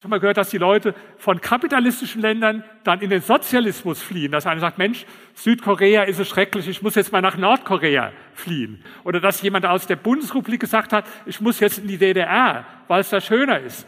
Ich 0.00 0.04
habe 0.04 0.12
mal 0.12 0.20
gehört, 0.20 0.38
dass 0.38 0.48
die 0.48 0.56
Leute 0.56 0.94
von 1.18 1.42
kapitalistischen 1.42 2.22
Ländern 2.22 2.64
dann 2.84 3.02
in 3.02 3.10
den 3.10 3.20
Sozialismus 3.20 4.00
fliehen. 4.00 4.32
Dass 4.32 4.46
einer 4.46 4.58
sagt, 4.58 4.78
Mensch, 4.78 5.04
Südkorea 5.34 6.04
ist 6.04 6.18
es 6.18 6.26
schrecklich, 6.26 6.68
ich 6.68 6.80
muss 6.80 6.94
jetzt 6.94 7.12
mal 7.12 7.20
nach 7.20 7.36
Nordkorea 7.36 8.10
fliehen. 8.32 8.82
Oder 9.04 9.20
dass 9.20 9.42
jemand 9.42 9.66
aus 9.66 9.86
der 9.86 9.96
Bundesrepublik 9.96 10.58
gesagt 10.58 10.94
hat, 10.94 11.04
ich 11.26 11.42
muss 11.42 11.60
jetzt 11.60 11.80
in 11.80 11.86
die 11.86 11.98
DDR, 11.98 12.64
weil 12.88 13.02
es 13.02 13.10
da 13.10 13.20
schöner 13.20 13.60
ist. 13.60 13.86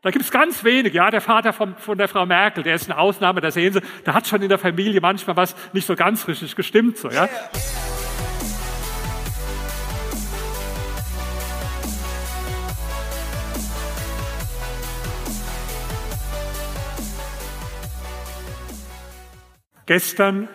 Da 0.00 0.10
gibt 0.10 0.24
es 0.24 0.32
ganz 0.32 0.64
wenige. 0.64 0.96
Ja, 0.96 1.12
der 1.12 1.20
Vater 1.20 1.52
von, 1.52 1.76
von 1.76 1.96
der 1.96 2.08
Frau 2.08 2.26
Merkel, 2.26 2.64
der 2.64 2.74
ist 2.74 2.90
eine 2.90 2.98
Ausnahme, 2.98 3.40
da 3.40 3.52
sehen 3.52 3.72
Sie, 3.72 3.82
da 4.02 4.14
hat 4.14 4.26
schon 4.26 4.42
in 4.42 4.48
der 4.48 4.58
Familie 4.58 5.00
manchmal 5.00 5.36
was 5.36 5.54
nicht 5.72 5.86
so 5.86 5.94
ganz 5.94 6.26
richtig 6.26 6.56
gestimmt. 6.56 6.98
So, 6.98 7.08
ja. 7.08 7.28
Gestern 19.86 20.48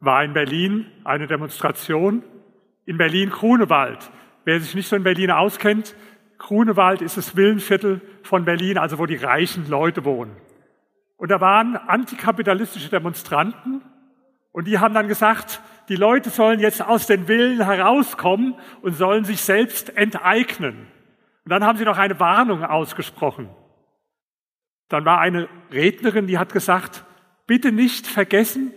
war 0.00 0.24
in 0.24 0.32
Berlin 0.32 0.86
eine 1.04 1.26
Demonstration 1.26 2.22
in 2.86 2.96
Berlin-Grunewald. 2.96 4.10
Wer 4.44 4.60
sich 4.60 4.74
nicht 4.74 4.88
so 4.88 4.96
in 4.96 5.02
Berlin 5.02 5.30
auskennt, 5.30 5.94
Grunewald 6.38 7.02
ist 7.02 7.16
das 7.16 7.36
Villenviertel 7.36 8.00
von 8.22 8.44
Berlin, 8.44 8.78
also 8.78 8.98
wo 8.98 9.06
die 9.06 9.16
reichen 9.16 9.68
Leute 9.68 10.04
wohnen. 10.04 10.36
Und 11.16 11.30
da 11.30 11.40
waren 11.40 11.76
antikapitalistische 11.76 12.88
Demonstranten 12.88 13.82
und 14.52 14.66
die 14.66 14.78
haben 14.78 14.94
dann 14.94 15.08
gesagt, 15.08 15.60
die 15.88 15.96
Leute 15.96 16.30
sollen 16.30 16.60
jetzt 16.60 16.82
aus 16.82 17.06
den 17.06 17.26
Villen 17.26 17.64
herauskommen 17.64 18.54
und 18.82 18.92
sollen 18.92 19.24
sich 19.24 19.40
selbst 19.40 19.96
enteignen. 19.96 20.86
Und 21.44 21.50
dann 21.50 21.64
haben 21.64 21.78
sie 21.78 21.84
noch 21.84 21.98
eine 21.98 22.20
Warnung 22.20 22.64
ausgesprochen. 22.64 23.48
Dann 24.88 25.04
war 25.04 25.20
eine 25.20 25.48
Rednerin, 25.72 26.26
die 26.26 26.38
hat 26.38 26.52
gesagt, 26.52 27.04
bitte 27.48 27.72
nicht 27.72 28.06
vergessen, 28.06 28.72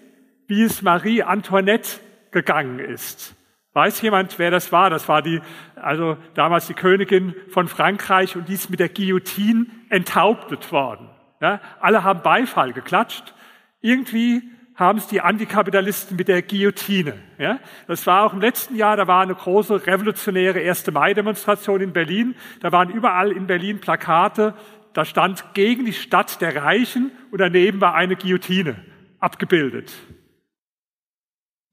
wie 0.48 0.64
es 0.64 0.82
Marie 0.82 1.22
Antoinette 1.22 2.00
gegangen 2.32 2.80
ist. 2.80 3.36
Weiß 3.74 4.02
jemand, 4.02 4.40
wer 4.40 4.50
das 4.50 4.72
war? 4.72 4.90
Das 4.90 5.08
war 5.08 5.22
die, 5.22 5.40
also 5.76 6.18
damals 6.34 6.68
die 6.68 6.74
Königin 6.74 7.36
von 7.50 7.68
Frankreich 7.68 8.36
und 8.36 8.50
die 8.50 8.56
ist 8.56 8.70
mit 8.70 8.80
der 8.80 8.90
Guillotine 8.90 9.68
enthauptet 9.90 10.72
worden. 10.72 11.10
Ja, 11.40 11.62
alle 11.80 12.04
haben 12.04 12.22
Beifall 12.22 12.74
geklatscht. 12.74 13.34
Irgendwie 13.82 14.42
haben 14.76 14.98
es 14.98 15.08
die 15.08 15.22
Antikapitalisten 15.22 16.18
mit 16.18 16.28
der 16.28 16.42
Guillotine. 16.42 17.14
Ja, 17.38 17.60
das 17.88 18.06
war 18.08 18.24
auch 18.24 18.34
im 18.34 18.42
letzten 18.42 18.76
Jahr, 18.76 18.98
da 18.98 19.08
war 19.08 19.22
eine 19.22 19.36
große 19.36 19.86
revolutionäre 19.86 20.60
1. 20.60 20.92
Mai-Demonstration 20.92 21.82
in 21.82 21.94
Berlin. 21.94 22.36
Da 22.62 22.72
waren 22.72 22.90
überall 22.90 23.32
in 23.32 23.48
Berlin 23.48 23.80
Plakate, 23.80 24.54
da 24.94 25.06
stand 25.06 25.54
gegen 25.54 25.86
die 25.86 25.94
Stadt 25.94 26.42
der 26.42 26.64
Reichen 26.64 27.12
und 27.32 27.40
daneben 27.40 27.82
war 27.82 27.96
eine 27.96 28.16
Guillotine 28.16 28.76
abgebildet. 29.20 29.94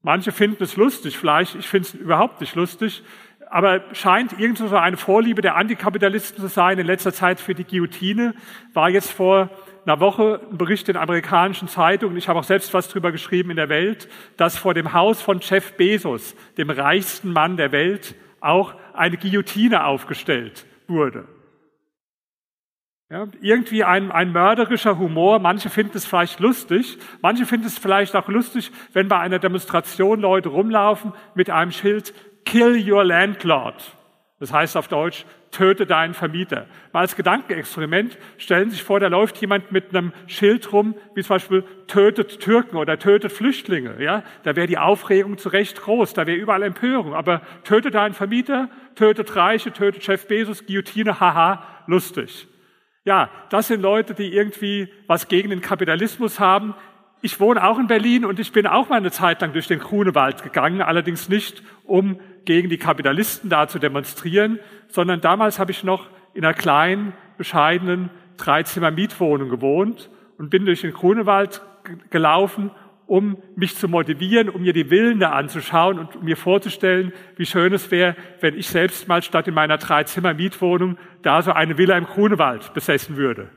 Manche 0.01 0.31
finden 0.31 0.63
es 0.63 0.77
lustig, 0.77 1.17
vielleicht, 1.17 1.55
ich 1.55 1.67
finde 1.67 1.87
es 1.87 1.93
überhaupt 1.93 2.39
nicht 2.39 2.55
lustig, 2.55 3.03
aber 3.49 3.83
scheint 3.93 4.39
irgendwo 4.39 4.67
so 4.67 4.77
eine 4.77 4.95
Vorliebe 4.95 5.41
der 5.41 5.55
Antikapitalisten 5.55 6.39
zu 6.39 6.47
sein 6.47 6.79
in 6.79 6.85
letzter 6.85 7.11
Zeit 7.11 7.39
für 7.39 7.55
die 7.55 7.65
Guillotine. 7.65 8.35
War 8.73 8.89
jetzt 8.89 9.11
vor 9.11 9.49
einer 9.85 9.99
Woche 9.99 10.39
ein 10.51 10.57
Bericht 10.57 10.87
in 10.87 10.95
amerikanischen 10.95 11.67
Zeitungen, 11.67 12.15
ich 12.15 12.29
habe 12.29 12.39
auch 12.39 12.43
selbst 12.43 12.73
was 12.73 12.87
drüber 12.87 13.11
geschrieben 13.11 13.49
in 13.49 13.57
der 13.57 13.69
Welt, 13.69 14.07
dass 14.37 14.57
vor 14.57 14.73
dem 14.73 14.93
Haus 14.93 15.21
von 15.21 15.39
Jeff 15.41 15.73
Bezos, 15.73 16.35
dem 16.57 16.69
reichsten 16.69 17.33
Mann 17.33 17.57
der 17.57 17.71
Welt, 17.71 18.15
auch 18.39 18.75
eine 18.93 19.17
Guillotine 19.17 19.83
aufgestellt 19.85 20.65
wurde. 20.87 21.27
Ja, 23.11 23.27
irgendwie 23.41 23.83
ein, 23.83 24.11
ein 24.11 24.31
mörderischer 24.31 24.99
Humor. 24.99 25.39
Manche 25.39 25.71
finden 25.71 25.97
es 25.97 26.05
vielleicht 26.05 26.39
lustig. 26.39 26.99
Manche 27.23 27.47
finden 27.47 27.65
es 27.65 27.79
vielleicht 27.79 28.15
auch 28.15 28.27
lustig, 28.27 28.71
wenn 28.93 29.07
bei 29.07 29.17
einer 29.17 29.39
Demonstration 29.39 30.19
Leute 30.19 30.49
rumlaufen 30.49 31.13
mit 31.33 31.49
einem 31.49 31.71
Schild 31.71 32.13
Kill 32.45 32.87
your 32.87 33.03
landlord. 33.03 33.95
Das 34.39 34.53
heißt 34.53 34.77
auf 34.77 34.87
Deutsch, 34.87 35.25
töte 35.49 35.87
deinen 35.87 36.13
Vermieter. 36.13 36.67
Mal 36.93 37.01
als 37.01 37.15
Gedankenexperiment 37.15 38.19
stellen 38.37 38.69
Sie 38.69 38.75
sich 38.75 38.83
vor, 38.83 38.99
da 38.99 39.07
läuft 39.07 39.37
jemand 39.37 39.71
mit 39.71 39.89
einem 39.89 40.13
Schild 40.27 40.71
rum, 40.71 40.93
wie 41.15 41.23
zum 41.23 41.35
Beispiel 41.35 41.63
tötet 41.87 42.39
Türken 42.39 42.77
oder 42.77 42.99
tötet 42.99 43.31
Flüchtlinge. 43.31 44.01
Ja, 44.01 44.23
da 44.43 44.55
wäre 44.55 44.67
die 44.67 44.77
Aufregung 44.77 45.39
zu 45.39 45.49
Recht 45.49 45.81
groß, 45.81 46.13
da 46.13 46.27
wäre 46.27 46.37
überall 46.37 46.61
Empörung. 46.61 47.15
Aber 47.15 47.41
tötet 47.63 47.95
deinen 47.95 48.13
Vermieter, 48.13 48.69
tötet 48.93 49.35
Reiche, 49.35 49.73
tötet 49.73 50.03
Chef 50.03 50.27
Bezos, 50.27 50.67
Guillotine, 50.67 51.19
haha, 51.19 51.63
lustig. 51.87 52.48
Ja, 53.05 53.29
das 53.49 53.67
sind 53.67 53.81
Leute, 53.81 54.13
die 54.13 54.33
irgendwie 54.33 54.89
was 55.07 55.27
gegen 55.27 55.49
den 55.49 55.61
Kapitalismus 55.61 56.39
haben. 56.39 56.75
Ich 57.21 57.39
wohne 57.39 57.65
auch 57.65 57.79
in 57.79 57.87
Berlin 57.87 58.25
und 58.25 58.39
ich 58.39 58.51
bin 58.51 58.67
auch 58.67 58.89
mal 58.89 58.97
eine 58.97 59.11
Zeit 59.11 59.41
lang 59.41 59.53
durch 59.53 59.67
den 59.67 59.79
Grunewald 59.79 60.43
gegangen, 60.43 60.81
allerdings 60.81 61.29
nicht, 61.29 61.63
um 61.83 62.19
gegen 62.45 62.69
die 62.69 62.77
Kapitalisten 62.77 63.49
da 63.49 63.67
zu 63.67 63.79
demonstrieren, 63.79 64.59
sondern 64.87 65.21
damals 65.21 65.59
habe 65.59 65.71
ich 65.71 65.83
noch 65.83 66.07
in 66.33 66.45
einer 66.45 66.53
kleinen, 66.53 67.13
bescheidenen 67.37 68.09
Dreizimmer-Mietwohnung 68.37 69.49
gewohnt 69.49 70.09
und 70.37 70.49
bin 70.49 70.65
durch 70.65 70.81
den 70.81 70.93
Grunewald 70.93 71.61
gelaufen 72.09 72.71
um 73.09 73.37
mich 73.55 73.75
zu 73.75 73.87
motivieren, 73.87 74.49
um 74.49 74.61
mir 74.61 74.71
die 74.71 74.85
Villen 74.85 75.19
da 75.19 75.31
anzuschauen 75.31 75.97
und 75.97 76.21
mir 76.21 76.37
vorzustellen, 76.37 77.11
wie 77.37 77.45
schön 77.47 77.73
es 77.73 77.89
wäre, 77.89 78.15
wenn 78.39 78.55
ich 78.55 78.67
selbst 78.69 79.07
mal 79.07 79.23
statt 79.23 79.47
in 79.47 79.55
meiner 79.55 79.79
Drei-Zimmer-Mietwohnung 79.79 80.97
da 81.23 81.41
so 81.41 81.51
eine 81.51 81.77
Villa 81.79 81.97
im 81.97 82.05
Grunewald 82.05 82.71
besessen 82.75 83.17
würde. 83.17 83.49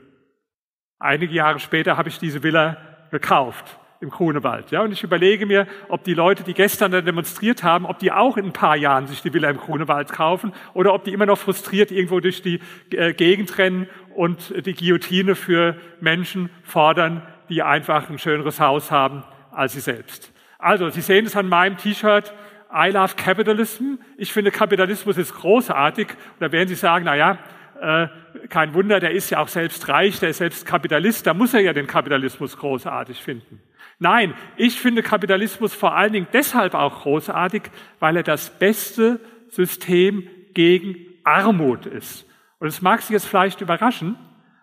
Einige 0.99 1.35
Jahre 1.35 1.59
später 1.59 1.99
habe 1.99 2.09
ich 2.09 2.19
diese 2.19 2.43
Villa 2.43 2.79
gekauft 3.11 3.79
im 4.01 4.09
Grunewald. 4.09 4.71
Ja, 4.71 4.83
und 4.83 4.93
ich 4.93 5.05
überlege 5.05 5.45
mir, 5.45 5.67
ob 5.89 6.03
die 6.03 6.15
Leute, 6.15 6.45
die 6.45 6.55
gestern 6.55 6.91
da 6.91 7.03
demonstriert 7.03 7.63
haben, 7.63 7.85
ob 7.85 7.99
die 7.99 8.11
auch 8.11 8.39
in 8.39 8.47
ein 8.47 8.53
paar 8.55 8.77
Jahren 8.77 9.07
sich 9.07 9.21
die 9.21 9.35
Villa 9.35 9.51
im 9.51 9.59
Grunewald 9.59 10.11
kaufen 10.13 10.53
oder 10.73 10.95
ob 10.95 11.05
die 11.05 11.13
immer 11.13 11.27
noch 11.27 11.39
frustriert 11.39 11.91
irgendwo 11.91 12.21
durch 12.21 12.41
die 12.41 12.61
äh, 12.91 13.13
Gegend 13.13 13.59
rennen 13.59 13.87
und 14.15 14.55
die 14.65 14.73
Guillotine 14.73 15.35
für 15.35 15.77
Menschen 16.01 16.49
fordern, 16.63 17.23
die 17.51 17.63
einfach 17.63 18.09
ein 18.09 18.19
schöneres 18.19 18.59
Haus 18.59 18.91
haben 18.91 19.25
als 19.53 19.75
sie 19.75 19.81
selbst. 19.81 20.33
Also, 20.59 20.91
Sie 20.91 21.01
sehen 21.01 21.27
es 21.27 21.37
an 21.37 21.49
meinem 21.49 21.77
T-Shirt. 21.77 22.33
I 22.73 22.91
love 22.91 23.15
capitalism. 23.17 23.97
Ich 24.17 24.33
finde, 24.33 24.51
Kapitalismus 24.51 25.19
ist 25.19 25.35
großartig. 25.35 26.09
Und 26.09 26.41
da 26.41 26.53
werden 26.53 26.69
Sie 26.69 26.75
sagen, 26.75 27.05
na 27.05 27.17
ja, 27.17 27.39
äh, 27.83 28.09
kein 28.49 28.75
Wunder, 28.75 29.01
der 29.01 29.11
ist 29.11 29.31
ja 29.31 29.41
auch 29.41 29.49
selbst 29.49 29.89
reich, 29.89 30.21
der 30.21 30.31
ist 30.31 30.39
selbst 30.39 30.65
Kapitalist, 30.65 31.27
da 31.27 31.35
muss 31.35 31.53
er 31.53 31.61
ja 31.61 31.73
den 31.73 31.89
Kapitalismus 31.89 32.57
großartig 32.57 33.21
finden. 33.21 33.61
Nein, 33.99 34.35
ich 34.57 34.81
finde 34.81 35.03
Kapitalismus 35.03 35.75
vor 35.75 35.95
allen 35.97 36.13
Dingen 36.13 36.29
deshalb 36.33 36.75
auch 36.75 37.03
großartig, 37.03 37.63
weil 37.99 38.17
er 38.17 38.23
das 38.23 38.51
beste 38.51 39.21
System 39.49 40.29
gegen 40.55 40.97
Armut 41.25 41.87
ist. 41.87 42.25
Und 42.61 42.69
es 42.69 42.83
mag 42.83 43.03
Sie 43.03 43.13
jetzt 43.15 43.27
vielleicht 43.27 43.61
überraschen, 43.61 44.17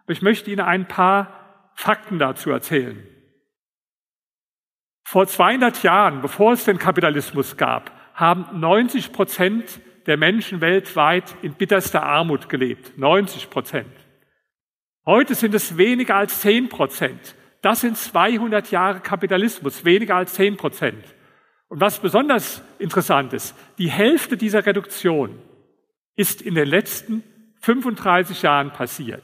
aber 0.03 0.13
ich 0.13 0.21
möchte 0.21 0.49
Ihnen 0.49 0.61
ein 0.61 0.87
paar 0.87 1.71
Fakten 1.75 2.19
dazu 2.19 2.51
erzählen. 2.51 2.97
Vor 5.11 5.25
200 5.25 5.81
Jahren, 5.81 6.21
bevor 6.21 6.53
es 6.53 6.65
den 6.65 6.77
Kapitalismus 6.77 7.57
gab, 7.57 7.91
haben 8.13 8.59
90 8.59 9.11
Prozent 9.11 9.81
der 10.05 10.17
Menschen 10.17 10.61
weltweit 10.61 11.35
in 11.41 11.55
bitterster 11.55 12.03
Armut 12.03 12.47
gelebt. 12.47 12.95
90 12.95 13.49
Prozent. 13.49 13.89
Heute 15.07 15.33
sind 15.33 15.55
es 15.55 15.77
weniger 15.77 16.15
als 16.15 16.41
10 16.41 16.69
Prozent. 16.69 17.33
Das 17.63 17.81
sind 17.81 17.97
200 17.97 18.69
Jahre 18.69 18.99
Kapitalismus, 18.99 19.83
weniger 19.83 20.15
als 20.15 20.35
10 20.35 20.57
Prozent. 20.57 21.03
Und 21.69 21.81
was 21.81 21.97
besonders 21.97 22.61
interessant 22.77 23.33
ist, 23.33 23.55
die 23.79 23.89
Hälfte 23.89 24.37
dieser 24.37 24.63
Reduktion 24.63 25.39
ist 26.17 26.39
in 26.43 26.53
den 26.53 26.67
letzten 26.67 27.23
35 27.61 28.43
Jahren 28.43 28.69
passiert. 28.73 29.23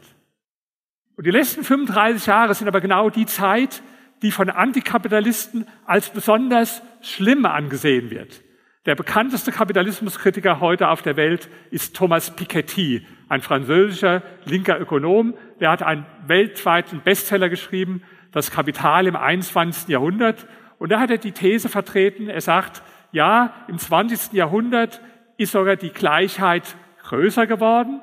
Und 1.15 1.27
die 1.27 1.31
letzten 1.31 1.63
35 1.63 2.25
Jahre 2.25 2.55
sind 2.55 2.67
aber 2.67 2.81
genau 2.81 3.11
die 3.11 3.27
Zeit, 3.27 3.83
die 4.25 4.31
von 4.31 4.49
Antikapitalisten 4.49 5.67
als 5.85 6.09
besonders 6.09 6.81
schlimm 7.01 7.45
angesehen 7.45 8.09
wird. 8.09 8.41
Der 8.87 8.95
bekannteste 8.95 9.51
Kapitalismuskritiker 9.51 10.59
heute 10.59 10.89
auf 10.89 11.03
der 11.03 11.15
Welt 11.15 11.47
ist 11.69 11.95
Thomas 11.95 12.35
Piketty, 12.35 13.05
ein 13.29 13.41
französischer 13.41 14.23
linker 14.45 14.81
Ökonom. 14.81 15.35
Der 15.59 15.69
hat 15.69 15.83
einen 15.83 16.07
weltweiten 16.25 17.01
Bestseller 17.01 17.49
geschrieben, 17.49 18.01
Das 18.31 18.49
Kapital 18.49 19.05
im 19.05 19.15
21. 19.15 19.89
Jahrhundert. 19.89 20.47
Und 20.79 20.91
da 20.91 20.99
hat 20.99 21.11
er 21.11 21.19
die 21.19 21.31
These 21.31 21.69
vertreten, 21.69 22.27
er 22.27 22.41
sagt, 22.41 22.81
ja, 23.11 23.53
im 23.67 23.77
20. 23.77 24.33
Jahrhundert 24.33 25.01
ist 25.37 25.51
sogar 25.51 25.75
die 25.75 25.91
Gleichheit 25.91 26.75
größer 27.03 27.45
geworden, 27.45 28.01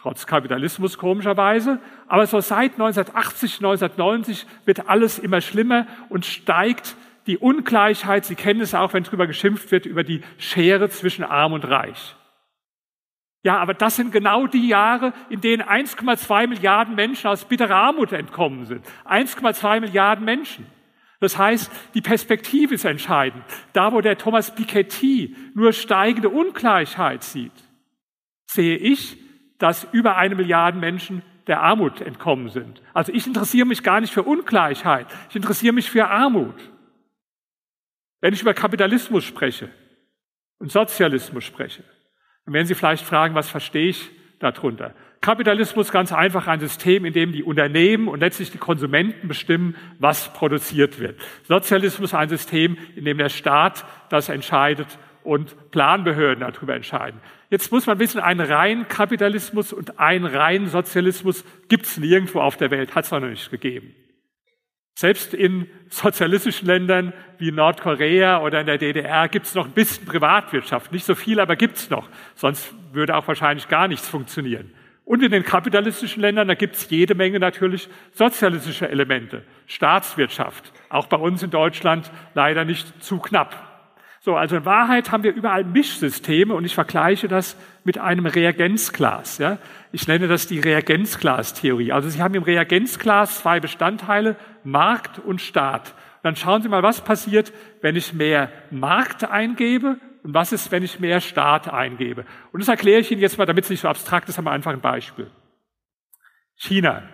trotz 0.00 0.26
Kapitalismus 0.26 0.98
komischerweise. 0.98 1.78
Aber 2.08 2.26
so 2.26 2.40
seit 2.40 2.72
1980, 2.72 3.56
1990 3.58 4.46
wird 4.64 4.88
alles 4.88 5.18
immer 5.18 5.40
schlimmer 5.40 5.86
und 6.08 6.24
steigt 6.24 6.96
die 7.26 7.38
Ungleichheit. 7.38 8.24
Sie 8.24 8.34
kennen 8.34 8.60
es 8.60 8.74
auch, 8.74 8.94
wenn 8.94 9.04
darüber 9.04 9.26
geschimpft 9.26 9.70
wird, 9.70 9.86
über 9.86 10.04
die 10.04 10.22
Schere 10.38 10.88
zwischen 10.88 11.24
Arm 11.24 11.52
und 11.52 11.64
Reich. 11.64 12.16
Ja, 13.42 13.58
aber 13.58 13.72
das 13.72 13.96
sind 13.96 14.12
genau 14.12 14.46
die 14.46 14.68
Jahre, 14.68 15.14
in 15.30 15.40
denen 15.40 15.62
1,2 15.62 16.46
Milliarden 16.46 16.94
Menschen 16.94 17.28
aus 17.28 17.46
bitterer 17.46 17.76
Armut 17.76 18.12
entkommen 18.12 18.66
sind. 18.66 18.84
1,2 19.06 19.80
Milliarden 19.80 20.24
Menschen. 20.24 20.66
Das 21.20 21.36
heißt, 21.36 21.70
die 21.94 22.00
Perspektive 22.00 22.74
ist 22.74 22.84
entscheidend. 22.84 23.44
Da, 23.72 23.92
wo 23.92 24.00
der 24.00 24.18
Thomas 24.18 24.54
Piketty 24.54 25.36
nur 25.54 25.72
steigende 25.72 26.30
Ungleichheit 26.30 27.22
sieht, 27.22 27.52
sehe 28.46 28.76
ich, 28.76 29.18
dass 29.60 29.86
über 29.92 30.16
eine 30.16 30.34
Milliarde 30.34 30.78
Menschen 30.78 31.22
der 31.46 31.62
Armut 31.62 32.00
entkommen 32.00 32.48
sind. 32.48 32.82
Also 32.92 33.12
ich 33.12 33.26
interessiere 33.26 33.66
mich 33.66 33.82
gar 33.82 34.00
nicht 34.00 34.12
für 34.12 34.24
Ungleichheit, 34.24 35.06
ich 35.28 35.36
interessiere 35.36 35.72
mich 35.72 35.88
für 35.88 36.08
Armut. 36.08 36.56
Wenn 38.20 38.34
ich 38.34 38.42
über 38.42 38.54
Kapitalismus 38.54 39.24
spreche 39.24 39.70
und 40.58 40.72
Sozialismus 40.72 41.44
spreche, 41.44 41.84
dann 42.44 42.54
werden 42.54 42.66
Sie 42.66 42.74
vielleicht 42.74 43.04
fragen, 43.04 43.34
was 43.34 43.48
verstehe 43.48 43.88
ich 43.88 44.10
darunter? 44.40 44.94
Kapitalismus 45.20 45.92
ganz 45.92 46.12
einfach 46.12 46.46
ein 46.46 46.60
System, 46.60 47.04
in 47.04 47.12
dem 47.12 47.32
die 47.32 47.42
Unternehmen 47.42 48.08
und 48.08 48.20
letztlich 48.20 48.50
die 48.50 48.58
Konsumenten 48.58 49.28
bestimmen, 49.28 49.76
was 49.98 50.32
produziert 50.32 50.98
wird. 50.98 51.20
Sozialismus 51.46 52.14
ein 52.14 52.30
System, 52.30 52.78
in 52.96 53.04
dem 53.04 53.18
der 53.18 53.28
Staat 53.28 53.84
das 54.08 54.30
entscheidet 54.30 54.98
und 55.22 55.70
Planbehörden 55.70 56.40
darüber 56.40 56.74
entscheiden. 56.74 57.20
Jetzt 57.50 57.72
muss 57.72 57.86
man 57.86 57.98
wissen, 57.98 58.20
einen 58.20 58.40
reinen 58.40 58.86
Kapitalismus 58.86 59.72
und 59.72 59.98
einen 59.98 60.24
reinen 60.24 60.68
Sozialismus 60.68 61.44
gibt 61.68 61.86
es 61.86 61.98
nirgendwo 61.98 62.40
auf 62.40 62.56
der 62.56 62.70
Welt, 62.70 62.94
hat 62.94 63.04
es 63.04 63.10
noch 63.10 63.20
nicht 63.20 63.50
gegeben. 63.50 63.94
Selbst 64.94 65.34
in 65.34 65.68
sozialistischen 65.88 66.66
Ländern 66.66 67.12
wie 67.38 67.50
Nordkorea 67.50 68.42
oder 68.42 68.60
in 68.60 68.66
der 68.66 68.78
DDR 68.78 69.28
gibt 69.28 69.46
es 69.46 69.54
noch 69.54 69.66
ein 69.66 69.72
bisschen 69.72 70.04
Privatwirtschaft. 70.04 70.92
Nicht 70.92 71.06
so 71.06 71.14
viel, 71.14 71.40
aber 71.40 71.56
gibt 71.56 71.76
es 71.76 71.90
noch. 71.90 72.08
Sonst 72.34 72.72
würde 72.92 73.16
auch 73.16 73.26
wahrscheinlich 73.26 73.66
gar 73.66 73.88
nichts 73.88 74.08
funktionieren. 74.08 74.72
Und 75.04 75.24
in 75.24 75.32
den 75.32 75.42
kapitalistischen 75.42 76.20
Ländern, 76.20 76.46
da 76.46 76.54
gibt 76.54 76.76
es 76.76 76.88
jede 76.88 77.16
Menge 77.16 77.40
natürlich 77.40 77.88
sozialistische 78.12 78.88
Elemente. 78.88 79.42
Staatswirtschaft, 79.66 80.72
auch 80.88 81.06
bei 81.06 81.16
uns 81.16 81.42
in 81.42 81.50
Deutschland 81.50 82.12
leider 82.34 82.64
nicht 82.64 83.02
zu 83.02 83.18
knapp. 83.18 83.69
So, 84.22 84.36
also 84.36 84.56
in 84.56 84.66
Wahrheit 84.66 85.12
haben 85.12 85.22
wir 85.22 85.32
überall 85.32 85.64
Mischsysteme 85.64 86.52
und 86.54 86.66
ich 86.66 86.74
vergleiche 86.74 87.26
das 87.26 87.56
mit 87.84 87.96
einem 87.96 88.26
Reagenzglas. 88.26 89.38
Ja? 89.38 89.56
Ich 89.92 90.06
nenne 90.08 90.28
das 90.28 90.46
die 90.46 90.60
Reagenzglas-Theorie. 90.60 91.92
Also 91.92 92.10
Sie 92.10 92.22
haben 92.22 92.34
im 92.34 92.42
Reagenzglas 92.42 93.38
zwei 93.38 93.60
Bestandteile, 93.60 94.36
Markt 94.62 95.20
und 95.20 95.40
Staat. 95.40 95.92
Und 95.92 96.24
dann 96.24 96.36
schauen 96.36 96.60
Sie 96.60 96.68
mal, 96.68 96.82
was 96.82 97.00
passiert, 97.00 97.50
wenn 97.80 97.96
ich 97.96 98.12
mehr 98.12 98.52
Markt 98.70 99.24
eingebe 99.24 99.96
und 100.22 100.34
was 100.34 100.52
ist, 100.52 100.70
wenn 100.70 100.82
ich 100.82 101.00
mehr 101.00 101.22
Staat 101.22 101.72
eingebe. 101.72 102.26
Und 102.52 102.60
das 102.60 102.68
erkläre 102.68 103.00
ich 103.00 103.10
Ihnen 103.10 103.22
jetzt 103.22 103.38
mal, 103.38 103.46
damit 103.46 103.64
es 103.64 103.70
nicht 103.70 103.80
so 103.80 103.88
abstrakt 103.88 104.28
ist, 104.28 104.36
haben 104.36 104.44
wir 104.44 104.52
einfach 104.52 104.72
ein 104.72 104.82
Beispiel. 104.82 105.30
China. 106.56 107.04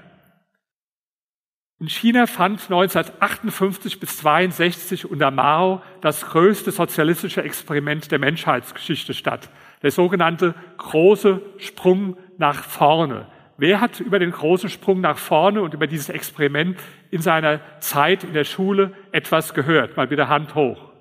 In 1.79 1.91
China 1.91 2.27
fand 2.27 2.63
1958 2.63 4.01
bis 4.01 4.17
62 4.19 5.11
unter 5.11 5.31
Mao 5.31 5.83
das 6.01 6.25
größte 6.25 6.71
sozialistische 6.71 7.43
Experiment 7.43 8.11
der 8.11 8.19
Menschheitsgeschichte 8.19 9.13
statt. 9.13 9.51
Der 9.83 9.91
sogenannte 9.91 10.55
große 10.79 11.43
Sprung 11.59 12.17
nach 12.39 12.65
vorne. 12.65 13.27
Wer 13.59 13.81
hat 13.83 14.01
über 14.01 14.19
den 14.19 14.31
großen 14.31 14.71
Sprung 14.71 15.03
nach 15.03 15.19
vorne 15.19 15.61
und 15.61 15.75
über 15.75 15.87
dieses 15.87 16.09
Experiment 16.09 16.79
in 17.11 17.21
seiner 17.21 17.61
Zeit 17.81 18.25
in 18.25 18.33
der 18.33 18.45
Schule 18.45 18.93
etwas 19.13 19.53
gehört? 19.53 19.99
Mal 19.99 20.09
wieder 20.09 20.29
Hand 20.29 20.55
hoch. 20.55 20.93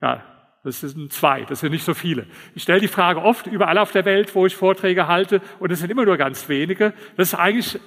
Ja, 0.00 0.22
das 0.62 0.80
sind 0.80 1.12
zwei, 1.12 1.42
das 1.42 1.60
sind 1.60 1.72
nicht 1.72 1.84
so 1.84 1.94
viele. 1.94 2.26
Ich 2.54 2.62
stelle 2.62 2.80
die 2.80 2.88
Frage 2.88 3.20
oft 3.22 3.48
überall 3.48 3.78
auf 3.78 3.90
der 3.90 4.04
Welt, 4.04 4.32
wo 4.36 4.46
ich 4.46 4.54
Vorträge 4.54 5.08
halte, 5.08 5.40
und 5.58 5.72
es 5.72 5.80
sind 5.80 5.90
immer 5.90 6.04
nur 6.04 6.16
ganz 6.16 6.48
wenige. 6.48 6.92
Das 7.16 7.32
ist 7.32 7.34
eigentlich 7.34 7.80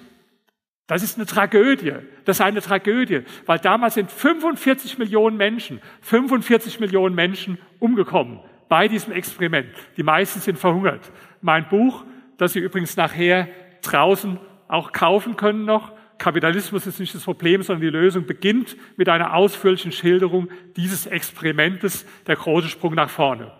das 0.91 1.03
ist 1.03 1.15
eine 1.15 1.25
Tragödie. 1.25 1.93
Das 2.25 2.35
ist 2.35 2.41
eine 2.41 2.59
Tragödie, 2.59 3.21
weil 3.45 3.59
damals 3.59 3.93
sind 3.93 4.11
45 4.11 4.97
Millionen 4.97 5.37
Menschen, 5.37 5.79
45 6.01 6.81
Millionen 6.81 7.15
Menschen 7.15 7.57
umgekommen 7.79 8.41
bei 8.67 8.89
diesem 8.89 9.13
Experiment. 9.13 9.69
Die 9.95 10.03
meisten 10.03 10.41
sind 10.41 10.59
verhungert. 10.59 11.09
Mein 11.39 11.69
Buch, 11.69 12.03
das 12.35 12.51
Sie 12.51 12.59
übrigens 12.59 12.97
nachher 12.97 13.47
draußen 13.81 14.37
auch 14.67 14.91
kaufen 14.91 15.37
können 15.37 15.63
noch, 15.63 15.93
Kapitalismus 16.17 16.85
ist 16.85 16.99
nicht 16.99 17.15
das 17.15 17.23
Problem, 17.23 17.63
sondern 17.63 17.83
die 17.83 17.97
Lösung 17.97 18.25
beginnt 18.25 18.75
mit 18.97 19.07
einer 19.07 19.33
ausführlichen 19.33 19.93
Schilderung 19.93 20.49
dieses 20.75 21.05
Experimentes, 21.05 22.05
der 22.27 22.35
große 22.35 22.67
Sprung 22.67 22.95
nach 22.95 23.09
vorne. 23.09 23.53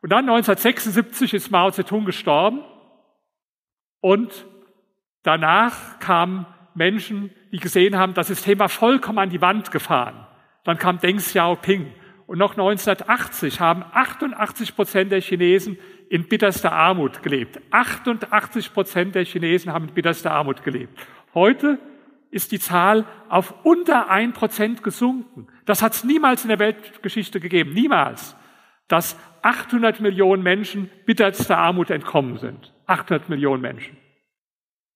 Und 0.00 0.10
dann 0.10 0.20
1976 0.20 1.34
ist 1.34 1.50
Mao 1.50 1.70
Zedong 1.70 2.06
gestorben 2.06 2.62
und 4.00 4.46
danach 5.22 5.98
kam 5.98 6.46
Menschen, 6.74 7.30
die 7.50 7.58
gesehen 7.58 7.96
haben, 7.96 8.14
das 8.14 8.28
System 8.28 8.58
war 8.58 8.68
vollkommen 8.68 9.18
an 9.18 9.30
die 9.30 9.40
Wand 9.40 9.70
gefahren. 9.70 10.26
Dann 10.64 10.78
kam 10.78 10.98
Deng 10.98 11.18
Xiaoping. 11.18 11.92
Und 12.26 12.38
noch 12.38 12.52
1980 12.52 13.60
haben 13.60 13.84
88 13.92 14.74
Prozent 14.74 15.12
der 15.12 15.20
Chinesen 15.20 15.76
in 16.08 16.28
bitterster 16.28 16.72
Armut 16.72 17.22
gelebt. 17.22 17.60
88 17.70 18.72
Prozent 18.72 19.14
der 19.14 19.24
Chinesen 19.24 19.72
haben 19.72 19.88
in 19.88 19.94
bitterster 19.94 20.30
Armut 20.30 20.62
gelebt. 20.62 20.98
Heute 21.34 21.78
ist 22.30 22.52
die 22.52 22.58
Zahl 22.58 23.04
auf 23.28 23.54
unter 23.64 24.08
ein 24.08 24.32
Prozent 24.32 24.82
gesunken. 24.82 25.48
Das 25.66 25.82
hat 25.82 25.92
es 25.92 26.04
niemals 26.04 26.42
in 26.42 26.48
der 26.48 26.58
Weltgeschichte 26.58 27.40
gegeben. 27.40 27.74
Niemals. 27.74 28.34
Dass 28.88 29.18
800 29.42 30.00
Millionen 30.00 30.42
Menschen 30.42 30.90
bitterster 31.04 31.58
Armut 31.58 31.90
entkommen 31.90 32.38
sind. 32.38 32.72
800 32.86 33.28
Millionen 33.28 33.60
Menschen. 33.60 33.96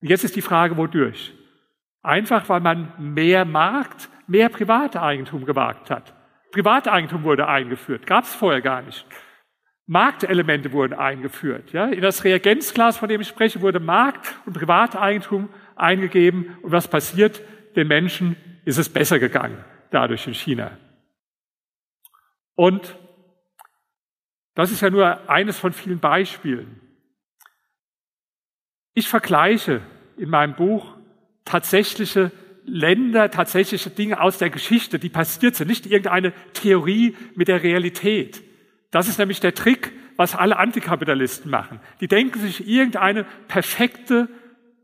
Und 0.01 0.09
jetzt 0.09 0.25
ist 0.25 0.37
die 0.37 0.43
Frage, 0.43 0.77
wodurch? 0.77 1.35
Einfach 2.07 2.49
weil 2.49 2.61
man 2.61 2.93
mehr 2.99 3.45
Markt, 3.45 4.09
mehr 4.29 4.49
Privateigentum 4.49 5.45
gewagt 5.45 5.91
hat. 5.91 6.15
Privateigentum 6.53 7.25
wurde 7.25 7.49
eingeführt, 7.49 8.07
gab 8.07 8.23
es 8.23 8.33
vorher 8.33 8.61
gar 8.63 8.81
nicht. 8.83 9.05
Marktelemente 9.87 10.71
wurden 10.71 10.95
eingeführt. 10.95 11.73
Ja? 11.73 11.87
In 11.87 12.03
das 12.03 12.23
Reagenzglas, 12.23 12.97
von 12.97 13.09
dem 13.09 13.21
ich 13.23 13.27
spreche, 13.27 13.61
wurde 13.61 13.81
Markt 13.81 14.37
und 14.47 14.53
Privateigentum 14.53 15.49
eingegeben. 15.75 16.57
Und 16.63 16.71
was 16.71 16.87
passiert? 16.87 17.43
Den 17.75 17.89
Menschen 17.89 18.37
ist 18.65 18.79
es 18.79 18.89
besser 18.89 19.19
gegangen, 19.19 19.65
dadurch 19.91 20.29
in 20.29 20.35
China. 20.35 20.71
Und 22.55 22.97
das 24.55 24.71
ist 24.71 24.81
ja 24.81 24.91
nur 24.91 25.29
eines 25.29 25.59
von 25.59 25.73
vielen 25.73 25.99
Beispielen. 25.99 26.81
Ich 28.95 29.09
vergleiche 29.09 29.83
in 30.17 30.31
meinem 30.31 30.55
Buch 30.55 30.96
tatsächliche 31.47 32.31
Länder, 32.67 33.31
tatsächliche 33.31 33.89
Dinge 33.89 34.21
aus 34.21 34.37
der 34.39 34.51
Geschichte, 34.51 34.99
die 34.99 35.09
passiert 35.09 35.55
sind, 35.55 35.69
nicht 35.69 35.87
irgendeine 35.87 36.33
Theorie 36.53 37.17
mit 37.35 37.49
der 37.49 37.63
Realität. 37.63 38.43
Das 38.91 39.09
ist 39.09 39.19
nämlich 39.19 39.41
der 39.41 39.55
Trick, 39.55 39.93
was 40.17 40.35
alle 40.35 40.59
Antikapitalisten 40.59 41.51
machen. 41.51 41.81
Die 42.01 42.09
denken 42.09 42.41
sich 42.41 42.67
irgendeine 42.67 43.25
perfekte 43.49 44.29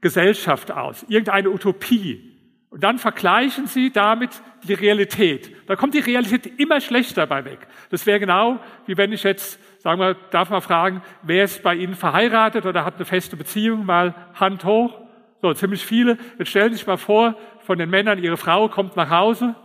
Gesellschaft 0.01 0.71
aus, 0.71 1.05
irgendeine 1.09 1.51
Utopie. 1.51 2.29
Und 2.71 2.83
dann 2.85 2.99
vergleichen 2.99 3.67
sie 3.67 3.91
damit 3.91 4.31
die 4.63 4.75
Realität. 4.75 5.55
Da 5.67 5.77
kommt 5.77 5.95
die 5.95 5.99
Realität 5.99 6.59
immer 6.59 6.81
schlechter 6.81 7.27
bei 7.27 7.45
weg. 7.45 7.59
Das 7.91 8.07
wäre 8.07 8.19
genau, 8.19 8.61
wie 8.87 8.97
wenn 8.97 9.13
ich 9.13 9.25
jetzt, 9.25 9.61
sagen 9.83 10.01
wir, 10.01 10.15
darf 10.31 10.49
mal 10.51 10.61
fragen, 10.61 11.03
wer 11.23 11.45
ist 11.45 11.63
bei 11.63 11.75
Ihnen 11.75 11.95
verheiratet 11.95 12.65
oder 12.65 12.85
hat 12.85 12.97
eine 12.97 13.05
feste 13.05 13.37
Beziehung? 13.37 13.85
Mal 13.85 14.15
Hand 14.35 14.65
hoch. 14.65 15.02
So, 15.43 15.53
ziemlich 15.55 15.85
viele. 15.85 16.19
Jetzt 16.39 16.51
stellen 16.51 16.71
Sie 16.71 16.79
sich 16.79 16.87
mal 16.87 16.97
vor, 16.97 17.37
von 17.59 17.77
den 17.77 17.91
Männern, 17.91 18.23
ihre 18.23 18.37
Frau 18.37 18.69
kommt 18.69 18.95
nach 18.95 19.11
Hause 19.11 19.57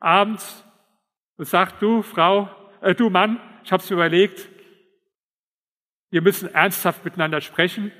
abends 0.00 0.64
und 1.36 1.44
sagt, 1.44 1.82
du 1.82 2.00
Frau, 2.00 2.48
äh, 2.80 2.94
du 2.94 3.10
Mann, 3.10 3.38
ich 3.62 3.70
habe 3.72 3.82
es 3.82 3.90
mir 3.90 3.96
überlegt, 3.96 4.48
wir 6.10 6.22
müssen 6.22 6.52
ernsthaft 6.52 7.04
miteinander 7.04 7.42
sprechen. 7.42 7.92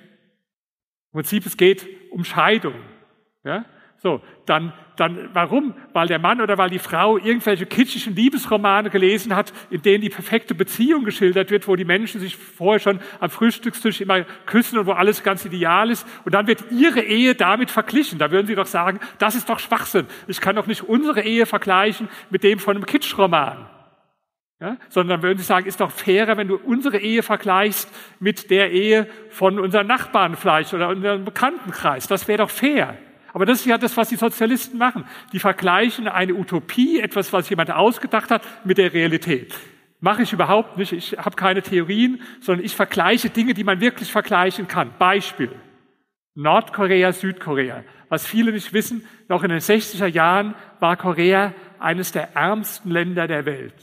Im 1.12 1.18
Prinzip, 1.18 1.44
es 1.44 1.58
geht 1.58 1.86
um 2.10 2.24
Scheidung. 2.24 2.74
Ja? 3.44 3.66
So, 3.98 4.22
dann, 4.46 4.72
dann, 4.96 5.30
warum? 5.32 5.74
Weil 5.92 6.06
der 6.06 6.18
Mann 6.18 6.40
oder 6.40 6.58
weil 6.58 6.68
die 6.68 6.78
Frau 6.78 7.16
irgendwelche 7.16 7.64
kitschischen 7.64 8.14
Liebesromane 8.14 8.90
gelesen 8.90 9.34
hat, 9.34 9.52
in 9.70 9.80
denen 9.80 10.02
die 10.02 10.10
perfekte 10.10 10.54
Beziehung 10.54 11.04
geschildert 11.04 11.50
wird, 11.50 11.66
wo 11.66 11.76
die 11.76 11.84
Menschen 11.84 12.20
sich 12.20 12.36
vorher 12.36 12.80
schon 12.80 13.00
am 13.18 13.30
Frühstückstisch 13.30 14.00
immer 14.02 14.24
küssen 14.44 14.78
und 14.78 14.86
wo 14.86 14.92
alles 14.92 15.22
ganz 15.22 15.44
ideal 15.44 15.90
ist. 15.90 16.06
Und 16.24 16.34
dann 16.34 16.46
wird 16.46 16.64
ihre 16.70 17.00
Ehe 17.00 17.34
damit 17.34 17.70
verglichen. 17.70 18.18
Da 18.18 18.30
würden 18.30 18.46
sie 18.46 18.54
doch 18.54 18.66
sagen, 18.66 19.00
das 19.18 19.34
ist 19.34 19.48
doch 19.48 19.58
Schwachsinn. 19.58 20.06
Ich 20.26 20.40
kann 20.40 20.56
doch 20.56 20.66
nicht 20.66 20.82
unsere 20.82 21.22
Ehe 21.22 21.46
vergleichen 21.46 22.08
mit 22.28 22.44
dem 22.44 22.58
von 22.58 22.76
einem 22.76 22.86
Kitschroman. 22.86 23.66
Ja? 24.60 24.76
Sondern 24.90 25.22
würden 25.22 25.38
sie 25.38 25.44
sagen, 25.44 25.66
ist 25.66 25.80
doch 25.80 25.90
fairer, 25.90 26.36
wenn 26.36 26.48
du 26.48 26.56
unsere 26.56 26.98
Ehe 26.98 27.22
vergleichst 27.22 27.88
mit 28.20 28.50
der 28.50 28.70
Ehe 28.70 29.08
von 29.30 29.58
unseren 29.58 29.86
Nachbarn 29.86 30.36
vielleicht 30.36 30.74
oder 30.74 30.88
unserem 30.88 31.24
Bekanntenkreis. 31.24 32.06
Das 32.06 32.28
wäre 32.28 32.38
doch 32.38 32.50
fair. 32.50 32.96
Aber 33.32 33.46
das 33.46 33.60
ist 33.60 33.66
ja 33.66 33.78
das, 33.78 33.96
was 33.96 34.08
die 34.08 34.16
Sozialisten 34.16 34.78
machen. 34.78 35.04
Die 35.32 35.38
vergleichen 35.38 36.08
eine 36.08 36.34
Utopie, 36.34 37.00
etwas, 37.00 37.32
was 37.32 37.48
jemand 37.48 37.70
ausgedacht 37.70 38.30
hat, 38.30 38.42
mit 38.64 38.78
der 38.78 38.92
Realität. 38.92 39.54
Mache 40.00 40.22
ich 40.22 40.32
überhaupt 40.32 40.76
nicht. 40.76 40.92
Ich 40.92 41.16
habe 41.16 41.36
keine 41.36 41.62
Theorien, 41.62 42.20
sondern 42.40 42.64
ich 42.64 42.74
vergleiche 42.74 43.30
Dinge, 43.30 43.54
die 43.54 43.64
man 43.64 43.80
wirklich 43.80 44.10
vergleichen 44.10 44.68
kann. 44.68 44.90
Beispiel. 44.98 45.50
Nordkorea, 46.34 47.12
Südkorea. 47.12 47.84
Was 48.08 48.26
viele 48.26 48.52
nicht 48.52 48.72
wissen, 48.72 49.06
noch 49.28 49.42
in 49.42 49.50
den 49.50 49.60
60er 49.60 50.06
Jahren 50.06 50.54
war 50.80 50.96
Korea 50.96 51.54
eines 51.78 52.12
der 52.12 52.34
ärmsten 52.34 52.90
Länder 52.90 53.26
der 53.26 53.46
Welt. 53.46 53.74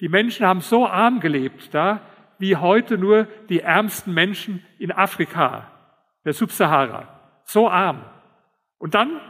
Die 0.00 0.08
Menschen 0.08 0.46
haben 0.46 0.60
so 0.60 0.86
arm 0.86 1.20
gelebt 1.20 1.72
da, 1.72 2.00
wie 2.38 2.56
heute 2.56 2.98
nur 2.98 3.28
die 3.48 3.60
ärmsten 3.60 4.12
Menschen 4.12 4.64
in 4.78 4.90
Afrika, 4.90 5.70
der 6.24 6.32
Subsahara. 6.32 7.08
So 7.44 7.68
arm. 7.68 8.02
Und 8.82 8.94
dann 8.94 9.20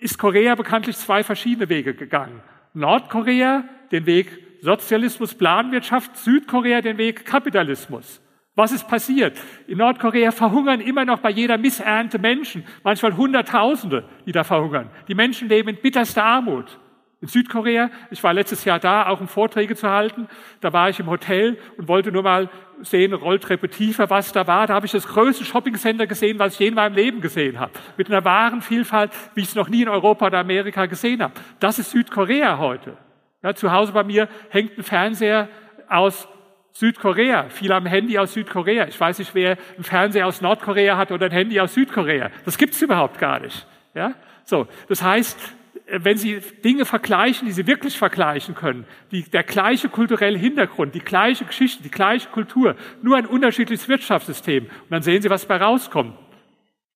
ist 0.00 0.18
Korea 0.18 0.56
bekanntlich 0.56 0.96
zwei 0.96 1.22
verschiedene 1.22 1.68
Wege 1.68 1.94
gegangen. 1.94 2.42
Nordkorea 2.74 3.62
den 3.92 4.04
Weg 4.04 4.36
Sozialismus, 4.62 5.32
Planwirtschaft, 5.32 6.16
Südkorea 6.16 6.80
den 6.80 6.98
Weg 6.98 7.24
Kapitalismus. 7.24 8.20
Was 8.56 8.72
ist 8.72 8.88
passiert? 8.88 9.38
In 9.68 9.78
Nordkorea 9.78 10.32
verhungern 10.32 10.80
immer 10.80 11.04
noch 11.04 11.20
bei 11.20 11.30
jeder 11.30 11.56
Missernte 11.56 12.18
Menschen, 12.18 12.64
manchmal 12.82 13.16
Hunderttausende, 13.16 14.08
die 14.26 14.32
da 14.32 14.42
verhungern. 14.42 14.90
Die 15.06 15.14
Menschen 15.14 15.48
leben 15.48 15.68
in 15.68 15.76
bitterster 15.76 16.24
Armut. 16.24 16.76
In 17.22 17.28
Südkorea, 17.28 17.90
ich 18.10 18.22
war 18.22 18.34
letztes 18.34 18.64
Jahr 18.66 18.78
da, 18.78 19.06
auch 19.06 19.20
um 19.20 19.28
Vorträge 19.28 19.74
zu 19.74 19.88
halten, 19.88 20.28
da 20.60 20.74
war 20.74 20.90
ich 20.90 21.00
im 21.00 21.08
Hotel 21.08 21.58
und 21.78 21.88
wollte 21.88 22.12
nur 22.12 22.22
mal 22.22 22.50
sehen, 22.82 23.14
Rolltreppe 23.14 23.70
tiefer, 23.70 24.10
was 24.10 24.32
da 24.32 24.46
war. 24.46 24.66
Da 24.66 24.74
habe 24.74 24.84
ich 24.84 24.92
das 24.92 25.08
größte 25.08 25.46
Shoppingcenter 25.46 26.06
gesehen, 26.06 26.38
was 26.38 26.54
ich 26.54 26.58
je 26.60 26.68
in 26.68 26.74
meinem 26.74 26.94
Leben 26.94 27.22
gesehen 27.22 27.58
habe. 27.58 27.72
Mit 27.96 28.10
einer 28.10 28.24
wahren 28.24 28.60
Vielfalt, 28.60 29.12
wie 29.34 29.40
ich 29.40 29.48
es 29.48 29.54
noch 29.54 29.70
nie 29.70 29.82
in 29.82 29.88
Europa 29.88 30.26
oder 30.26 30.38
Amerika 30.38 30.84
gesehen 30.84 31.22
habe. 31.22 31.32
Das 31.58 31.78
ist 31.78 31.90
Südkorea 31.90 32.58
heute. 32.58 32.98
Ja, 33.42 33.54
zu 33.54 33.72
Hause 33.72 33.92
bei 33.92 34.04
mir 34.04 34.28
hängt 34.50 34.76
ein 34.76 34.82
Fernseher 34.82 35.48
aus 35.88 36.28
Südkorea. 36.72 37.48
Viele 37.48 37.74
haben 37.74 37.86
ein 37.86 37.92
Handy 37.92 38.18
aus 38.18 38.34
Südkorea. 38.34 38.88
Ich 38.88 39.00
weiß 39.00 39.18
nicht, 39.20 39.34
wer 39.34 39.56
ein 39.78 39.84
Fernseher 39.84 40.26
aus 40.26 40.42
Nordkorea 40.42 40.98
hat 40.98 41.10
oder 41.12 41.26
ein 41.26 41.32
Handy 41.32 41.58
aus 41.60 41.72
Südkorea. 41.72 42.30
Das 42.44 42.58
gibt 42.58 42.74
es 42.74 42.82
überhaupt 42.82 43.18
gar 43.18 43.40
nicht. 43.40 43.66
Ja? 43.94 44.12
So, 44.44 44.66
das 44.88 45.02
heißt, 45.02 45.55
wenn 45.88 46.16
Sie 46.16 46.40
Dinge 46.64 46.84
vergleichen, 46.84 47.46
die 47.46 47.52
Sie 47.52 47.66
wirklich 47.66 47.96
vergleichen 47.96 48.54
können, 48.54 48.86
die, 49.12 49.22
der 49.22 49.44
gleiche 49.44 49.88
kulturelle 49.88 50.38
Hintergrund, 50.38 50.94
die 50.94 51.00
gleiche 51.00 51.44
Geschichte, 51.44 51.82
die 51.82 51.90
gleiche 51.90 52.28
Kultur, 52.28 52.76
nur 53.02 53.16
ein 53.16 53.26
unterschiedliches 53.26 53.88
Wirtschaftssystem, 53.88 54.64
und 54.64 54.90
dann 54.90 55.02
sehen 55.02 55.22
Sie, 55.22 55.30
was 55.30 55.46
bei 55.46 55.56
rauskommt. 55.56 56.18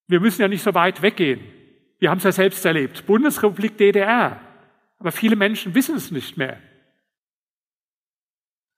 Wir 0.08 0.18
müssen 0.18 0.42
ja 0.42 0.48
nicht 0.48 0.62
so 0.62 0.74
weit 0.74 1.02
weggehen. 1.02 1.40
Wir 2.00 2.10
haben 2.10 2.18
es 2.18 2.24
ja 2.24 2.32
selbst 2.32 2.64
erlebt. 2.64 3.06
Bundesrepublik 3.06 3.76
DDR. 3.76 4.40
Aber 4.98 5.12
viele 5.12 5.36
Menschen 5.36 5.74
wissen 5.74 5.94
es 5.96 6.10
nicht 6.10 6.36
mehr. 6.36 6.58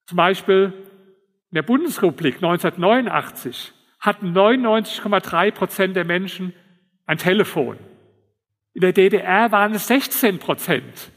Zum 0.06 0.16
Beispiel 0.16 0.74
in 1.50 1.54
der 1.54 1.62
Bundesrepublik 1.62 2.36
1989 2.36 3.72
hatten 3.98 4.36
99,3 4.36 5.52
Prozent 5.52 5.96
der 5.96 6.04
Menschen 6.04 6.52
ein 7.06 7.16
Telefon. 7.16 7.78
In 8.74 8.80
der 8.80 8.92
DDR 8.92 9.52
waren 9.52 9.74
es 9.74 9.86
16 9.86 10.38
Prozent. 10.38 11.10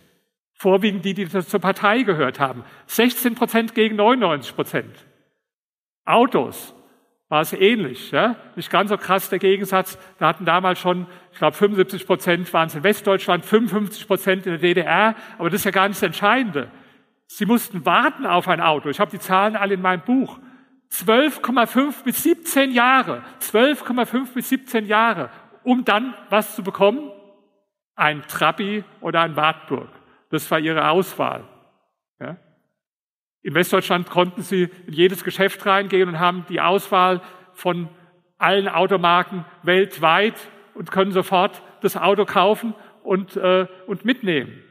Vorwiegend 0.53 1.05
die, 1.05 1.13
die 1.13 1.27
zur 1.27 1.59
Partei 1.59 2.03
gehört 2.03 2.39
haben. 2.39 2.63
16 2.87 3.35
Prozent 3.35 3.75
gegen 3.75 3.95
99 3.97 4.55
Prozent. 4.55 5.05
Autos 6.05 6.73
war 7.29 7.41
es 7.41 7.53
ähnlich. 7.53 8.11
Ja? 8.11 8.35
Nicht 8.55 8.69
ganz 8.69 8.89
so 8.89 8.97
krass 8.97 9.29
der 9.29 9.39
Gegensatz. 9.39 9.97
Da 10.19 10.27
hatten 10.27 10.45
damals 10.45 10.79
schon, 10.79 11.07
ich 11.31 11.37
glaube, 11.37 11.55
75 11.55 12.05
Prozent 12.05 12.53
waren 12.53 12.67
es 12.67 12.75
in 12.75 12.83
Westdeutschland, 12.83 13.45
55 13.45 14.07
Prozent 14.07 14.45
in 14.45 14.53
der 14.53 14.61
DDR. 14.61 15.15
Aber 15.37 15.49
das 15.49 15.61
ist 15.61 15.65
ja 15.65 15.71
gar 15.71 15.87
nicht 15.87 16.01
das 16.01 16.07
Entscheidende. 16.07 16.69
Sie 17.27 17.45
mussten 17.45 17.85
warten 17.85 18.25
auf 18.25 18.47
ein 18.47 18.61
Auto. 18.61 18.89
Ich 18.89 18.99
habe 18.99 19.11
die 19.11 19.19
Zahlen 19.19 19.55
alle 19.55 19.73
in 19.73 19.81
meinem 19.81 20.01
Buch. 20.01 20.39
12,5 20.91 22.03
bis 22.03 22.23
17 22.23 22.71
Jahre. 22.71 23.23
12,5 23.41 24.33
bis 24.33 24.49
17 24.49 24.85
Jahre, 24.85 25.29
um 25.63 25.83
dann 25.83 26.13
was 26.29 26.55
zu 26.55 26.63
bekommen? 26.63 27.11
Ein 27.95 28.23
Trabi 28.27 28.83
oder 29.01 29.21
ein 29.21 29.35
Wartburg. 29.35 29.89
Das 30.29 30.49
war 30.51 30.59
ihre 30.59 30.89
Auswahl. 30.89 31.45
Ja? 32.19 32.37
In 33.41 33.53
Westdeutschland 33.53 34.09
konnten 34.09 34.41
sie 34.41 34.69
in 34.87 34.93
jedes 34.93 35.23
Geschäft 35.23 35.65
reingehen 35.65 36.09
und 36.09 36.19
haben 36.19 36.45
die 36.49 36.59
Auswahl 36.59 37.21
von 37.53 37.89
allen 38.37 38.67
Automarken 38.67 39.45
weltweit 39.63 40.35
und 40.73 40.91
können 40.91 41.11
sofort 41.11 41.61
das 41.81 41.95
Auto 41.95 42.25
kaufen 42.25 42.73
und, 43.03 43.37
äh, 43.37 43.67
und 43.87 44.03
mitnehmen. 44.03 44.61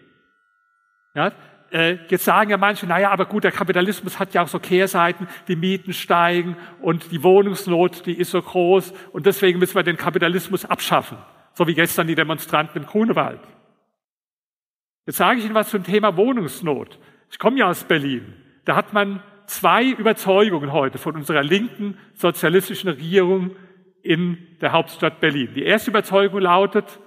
Ja? 1.15 1.33
Äh, 1.71 1.99
jetzt 2.09 2.25
sagen 2.25 2.51
ja 2.51 2.57
manche, 2.57 2.87
naja, 2.87 3.11
aber 3.11 3.25
gut, 3.25 3.45
der 3.45 3.53
Kapitalismus 3.53 4.19
hat 4.19 4.35
ja 4.35 4.43
auch 4.43 4.49
so 4.49 4.59
Kehrseiten, 4.59 5.29
die 5.49 5.57
Mieten 5.57 5.93
steigen 5.93 6.57
und 6.83 7.11
die 7.11 7.23
Wohnungsnot, 7.23 8.05
die 8.07 8.19
ist 8.19 8.33
so 8.33 8.43
groß 8.43 8.93
und 9.13 9.27
deswegen 9.27 9.59
müssen 9.59 9.77
wir 9.77 9.83
den 9.83 9.97
Kapitalismus 9.97 10.65
abschaffen 10.65 11.17
so 11.55 11.67
wie 11.67 11.75
gestern 11.75 12.07
die 12.07 12.15
Demonstranten 12.15 12.83
im 12.83 12.87
Grunewald. 12.87 13.41
Jetzt 15.07 15.19
sage 15.19 15.39
ich 15.39 15.45
Ihnen 15.45 15.55
was 15.55 15.71
zum 15.71 15.85
Thema 15.85 16.17
Wohnungsnot. 16.17 16.99
Ich 17.31 17.39
komme 17.39 17.59
ja 17.59 17.69
aus 17.69 17.85
Berlin. 17.85 18.35
Da 18.65 18.77
hat 18.77 18.93
man 18.93 19.23
zwei 19.47 19.91
Überzeugungen 19.91 20.73
heute 20.73 20.99
von 20.99 21.15
unserer 21.15 21.43
linken 21.43 21.99
sozialistischen 22.15 22.91
Regierung 22.91 23.55
in 24.03 24.39
der 24.61 24.73
Hauptstadt 24.73 25.21
Berlin. 25.21 25.51
Die 25.55 25.63
erste 25.63 25.91
Überzeugung 25.91 26.41
lautet 26.41 26.99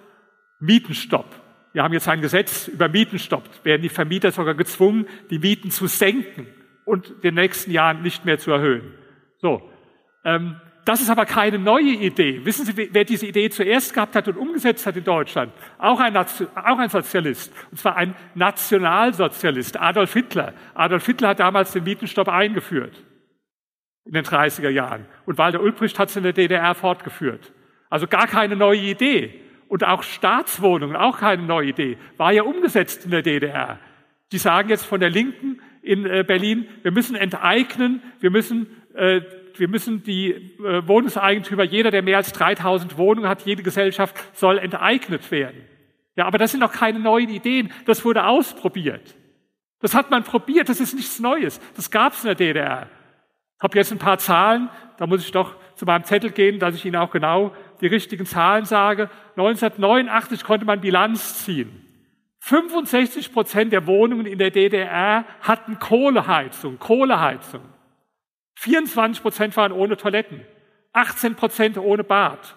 Mietenstopp. 0.60 1.26
Wir 1.74 1.84
haben 1.84 1.94
jetzt 1.94 2.08
ein 2.08 2.22
Gesetz 2.22 2.68
über 2.68 2.90
Mietenstopp. 2.90 3.44
Werden 3.64 3.82
die 3.82 3.90
Vermieter 3.90 4.32
sogar 4.32 4.56
gezwungen, 4.56 5.08
die 5.30 5.40
Mieten 5.40 5.70
zu 5.70 5.88
senken 5.88 6.48
und 6.86 7.10
in 7.10 7.22
den 7.22 7.36
nächsten 7.36 7.72
Jahren 7.72 8.02
nicht 8.02 8.26
mehr 8.26 8.40
zu 8.40 8.52
erhöhen. 8.52 8.94
So. 9.38 9.62
Ähm, 10.24 10.60
das 10.88 11.02
ist 11.02 11.10
aber 11.10 11.26
keine 11.26 11.60
neue 11.60 11.92
Idee. 11.92 12.46
Wissen 12.46 12.66
Sie, 12.66 12.90
wer 12.94 13.04
diese 13.04 13.26
Idee 13.28 13.50
zuerst 13.50 13.94
gehabt 13.94 14.16
hat 14.16 14.30
und 14.30 14.38
umgesetzt 14.38 14.86
hat 14.86 14.96
in 14.96 15.04
Deutschland? 15.04 15.52
Auch 15.78 16.00
ein, 16.00 16.16
auch 16.16 16.80
ein 16.80 16.90
Sozialist. 16.90 17.52
Und 17.72 17.78
zwar 17.78 17.98
ein 17.98 18.16
Nationalsozialist, 18.36 19.78
Adolf 19.78 20.14
Hitler. 20.14 20.54
Adolf 20.76 21.06
Hitler 21.06 21.30
hat 21.30 21.42
damals 21.42 21.74
den 21.74 21.84
Mietenstopp 21.84 22.30
eingeführt. 22.30 23.04
In 24.06 24.14
den 24.14 24.24
30er 24.24 24.70
Jahren. 24.70 25.06
Und 25.26 25.38
Walter 25.38 25.62
Ulbricht 25.62 26.00
hat 26.00 26.08
es 26.08 26.16
in 26.16 26.24
der 26.24 26.32
DDR 26.32 26.74
fortgeführt. 26.74 27.52
Also 27.90 28.08
gar 28.08 28.28
keine 28.28 28.56
neue 28.56 28.80
Idee. 28.80 29.42
Und 29.68 29.84
auch 29.84 30.04
Staatswohnungen, 30.04 30.96
auch 30.96 31.20
keine 31.20 31.44
neue 31.44 31.68
Idee. 31.68 31.98
War 32.16 32.32
ja 32.32 32.44
umgesetzt 32.44 33.04
in 33.04 33.12
der 33.12 33.24
DDR. 33.24 33.78
Die 34.32 34.38
sagen 34.38 34.70
jetzt 34.70 34.86
von 34.86 35.02
der 35.02 35.10
Linken 35.10 35.60
in 35.82 36.06
äh, 36.06 36.24
Berlin, 36.26 36.66
wir 36.82 36.92
müssen 36.92 37.18
enteignen, 37.18 38.02
wir 38.22 38.32
müssen 38.32 38.68
äh, 38.94 39.22
wir 39.60 39.68
müssen 39.68 40.04
die 40.04 40.32
äh, 40.32 40.88
Wohnungseigentümer, 40.88 41.64
jeder, 41.64 41.92
der 41.92 42.02
mehr 42.02 42.18
als 42.18 42.32
3000 42.34 42.98
Wohnungen 42.98 43.30
hat, 43.30 43.44
jede 43.44 43.64
Gesellschaft 43.64 44.16
soll 44.34 44.58
enteignet 44.58 45.30
werden. 45.32 45.62
Ja, 46.16 46.26
aber 46.26 46.38
das 46.38 46.52
sind 46.52 46.60
noch 46.62 46.72
keine 46.72 47.00
neuen 47.00 47.30
Ideen. 47.30 47.72
Das 47.86 48.04
wurde 48.04 48.26
ausprobiert. 48.26 49.16
Das 49.80 49.94
hat 49.94 50.10
man 50.10 50.24
probiert. 50.24 50.68
Das 50.68 50.80
ist 50.80 50.96
nichts 50.96 51.20
Neues. 51.20 51.60
Das 51.76 51.92
gab 51.92 52.14
es 52.14 52.24
in 52.24 52.28
der 52.28 52.36
DDR. 52.36 52.90
Ich 53.58 53.64
habe 53.64 53.78
jetzt 53.78 53.92
ein 53.92 54.00
paar 54.00 54.18
Zahlen. 54.18 54.70
Da 54.98 55.06
muss 55.06 55.24
ich 55.24 55.32
doch 55.32 55.56
zu 55.76 55.86
meinem 55.86 56.04
Zettel 56.04 56.32
gehen, 56.32 56.60
dass 56.60 56.76
ich 56.76 56.86
Ihnen 56.86 56.96
auch 56.96 57.12
genau 57.12 57.54
die 57.82 57.88
richtigen 57.88 58.26
Zahlen 58.26 58.66
sage. 58.66 59.10
1989 59.36 60.44
konnte 60.44 60.66
man 60.66 60.82
Bilanz 60.82 61.46
ziehen. 61.46 61.84
65 62.40 63.34
Prozent 63.34 63.74
der 63.74 63.86
Wohnungen 63.88 64.26
in 64.26 64.40
der 64.40 64.52
DDR 64.52 65.26
hatten 65.42 65.80
Kohleheizung. 65.80 66.80
Kohleheizung. 66.80 67.62
24 68.60 69.22
Prozent 69.22 69.56
waren 69.56 69.72
ohne 69.72 69.98
Toiletten, 69.98 70.42
18 70.92 71.36
Prozent 71.36 71.78
ohne 71.78 72.04
Bad, 72.04 72.56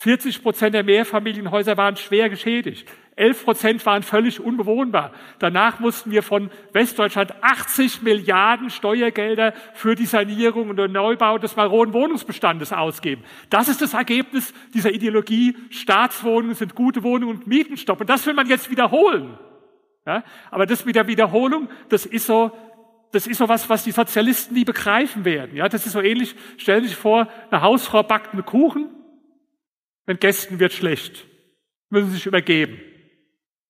40 0.00 0.42
Prozent 0.42 0.74
der 0.74 0.84
Mehrfamilienhäuser 0.84 1.78
waren 1.78 1.96
schwer 1.96 2.28
geschädigt, 2.28 2.86
11 3.16 3.44
Prozent 3.44 3.86
waren 3.86 4.02
völlig 4.02 4.40
unbewohnbar. 4.40 5.10
Danach 5.38 5.80
mussten 5.80 6.10
wir 6.10 6.22
von 6.22 6.50
Westdeutschland 6.72 7.32
80 7.40 8.02
Milliarden 8.02 8.68
Steuergelder 8.68 9.54
für 9.72 9.94
die 9.94 10.04
Sanierung 10.04 10.68
und 10.68 10.76
den 10.76 10.92
Neubau 10.92 11.38
des 11.38 11.56
maroden 11.56 11.94
Wohnungsbestandes 11.94 12.74
ausgeben. 12.74 13.24
Das 13.48 13.68
ist 13.68 13.80
das 13.80 13.94
Ergebnis 13.94 14.52
dieser 14.74 14.92
Ideologie. 14.92 15.56
Staatswohnungen 15.70 16.54
sind 16.54 16.74
gute 16.74 17.02
Wohnungen 17.02 17.38
und 17.38 17.46
Mietenstopp. 17.46 18.02
Und 18.02 18.10
das 18.10 18.26
will 18.26 18.34
man 18.34 18.46
jetzt 18.46 18.70
wiederholen. 18.70 19.38
Ja, 20.06 20.22
aber 20.50 20.64
das 20.64 20.84
mit 20.84 20.96
der 20.96 21.06
Wiederholung, 21.06 21.68
das 21.88 22.06
ist 22.06 22.26
so 22.26 22.52
das 23.12 23.26
ist 23.26 23.38
so 23.38 23.48
was, 23.48 23.68
was 23.68 23.84
die 23.84 23.92
Sozialisten 23.92 24.54
nie 24.54 24.64
begreifen 24.64 25.24
werden. 25.24 25.56
Ja, 25.56 25.68
das 25.68 25.86
ist 25.86 25.92
so 25.92 26.00
ähnlich. 26.00 26.34
Stellen 26.56 26.82
Sie 26.82 26.88
sich 26.88 26.96
vor, 26.96 27.28
eine 27.50 27.62
Hausfrau 27.62 28.02
backt 28.02 28.32
einen 28.32 28.44
Kuchen, 28.44 28.88
den 30.06 30.18
Gästen 30.18 30.58
wird 30.58 30.72
schlecht, 30.72 31.26
müssen 31.90 32.08
Sie 32.08 32.16
sich 32.16 32.26
übergeben. 32.26 32.80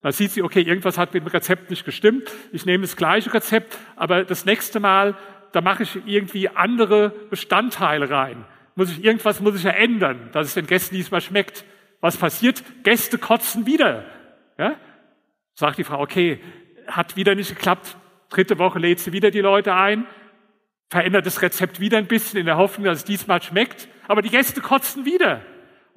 Da 0.00 0.12
sieht 0.12 0.30
sie, 0.30 0.42
okay, 0.42 0.62
irgendwas 0.62 0.96
hat 0.96 1.12
mit 1.12 1.24
dem 1.24 1.28
Rezept 1.28 1.70
nicht 1.70 1.84
gestimmt. 1.84 2.30
Ich 2.52 2.64
nehme 2.64 2.82
das 2.82 2.96
gleiche 2.96 3.34
Rezept, 3.34 3.76
aber 3.96 4.24
das 4.24 4.44
nächste 4.44 4.78
Mal, 4.78 5.16
da 5.52 5.60
mache 5.60 5.82
ich 5.82 5.98
irgendwie 6.06 6.48
andere 6.48 7.10
Bestandteile 7.30 8.08
rein. 8.08 8.44
Muss 8.76 8.92
ich 8.92 9.02
irgendwas 9.02 9.40
muss 9.40 9.56
ich 9.56 9.64
ja 9.64 9.72
ändern, 9.72 10.30
dass 10.32 10.46
es 10.46 10.54
den 10.54 10.66
Gästen 10.66 10.94
diesmal 10.94 11.20
schmeckt. 11.20 11.64
Was 12.00 12.16
passiert? 12.16 12.62
Gäste 12.84 13.18
kotzen 13.18 13.66
wieder. 13.66 14.04
Ja? 14.56 14.76
Sagt 15.54 15.78
die 15.78 15.84
Frau, 15.84 16.00
okay, 16.00 16.38
hat 16.86 17.16
wieder 17.16 17.34
nicht 17.34 17.48
geklappt, 17.48 17.96
Dritte 18.28 18.58
Woche 18.58 18.78
lädt 18.78 19.00
sie 19.00 19.12
wieder 19.12 19.30
die 19.30 19.40
Leute 19.40 19.74
ein. 19.74 20.06
verändert 20.90 21.26
das 21.26 21.42
Rezept 21.42 21.80
wieder 21.80 21.98
ein 21.98 22.06
bisschen 22.06 22.38
in 22.38 22.46
der 22.46 22.56
Hoffnung, 22.56 22.86
dass 22.86 22.98
es 22.98 23.04
diesmal 23.04 23.42
schmeckt, 23.42 23.88
aber 24.06 24.22
die 24.22 24.30
Gäste 24.30 24.60
kotzen 24.60 25.04
wieder. 25.04 25.42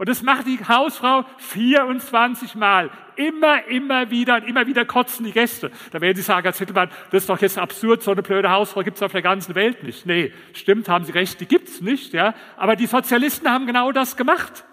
Und 0.01 0.09
das 0.09 0.23
macht 0.23 0.47
die 0.47 0.57
Hausfrau 0.67 1.25
24 1.37 2.55
Mal. 2.55 2.89
Immer, 3.15 3.67
immer 3.67 4.09
wieder 4.09 4.37
und 4.37 4.47
immer 4.47 4.65
wieder 4.65 4.83
kotzen 4.83 5.25
die 5.25 5.31
Gäste. 5.31 5.69
Da 5.91 6.01
werden 6.01 6.15
Sie 6.15 6.23
sagen, 6.23 6.43
Herr 6.43 6.53
Zittelmann, 6.53 6.89
das 7.11 7.23
ist 7.23 7.29
doch 7.29 7.39
jetzt 7.39 7.59
absurd, 7.59 8.01
so 8.01 8.11
eine 8.11 8.23
blöde 8.23 8.49
Hausfrau 8.49 8.81
gibt 8.81 8.97
es 8.97 9.03
auf 9.03 9.11
der 9.11 9.21
ganzen 9.21 9.53
Welt 9.53 9.83
nicht. 9.83 10.05
Nee, 10.05 10.33
stimmt, 10.53 10.89
haben 10.89 11.05
Sie 11.05 11.11
recht, 11.11 11.39
die 11.39 11.45
gibt's 11.45 11.81
nicht. 11.81 12.13
Ja, 12.13 12.33
Aber 12.57 12.75
die 12.75 12.87
Sozialisten 12.87 13.47
haben 13.49 13.67
genau 13.67 13.91
das 13.91 14.17
gemacht. 14.17 14.65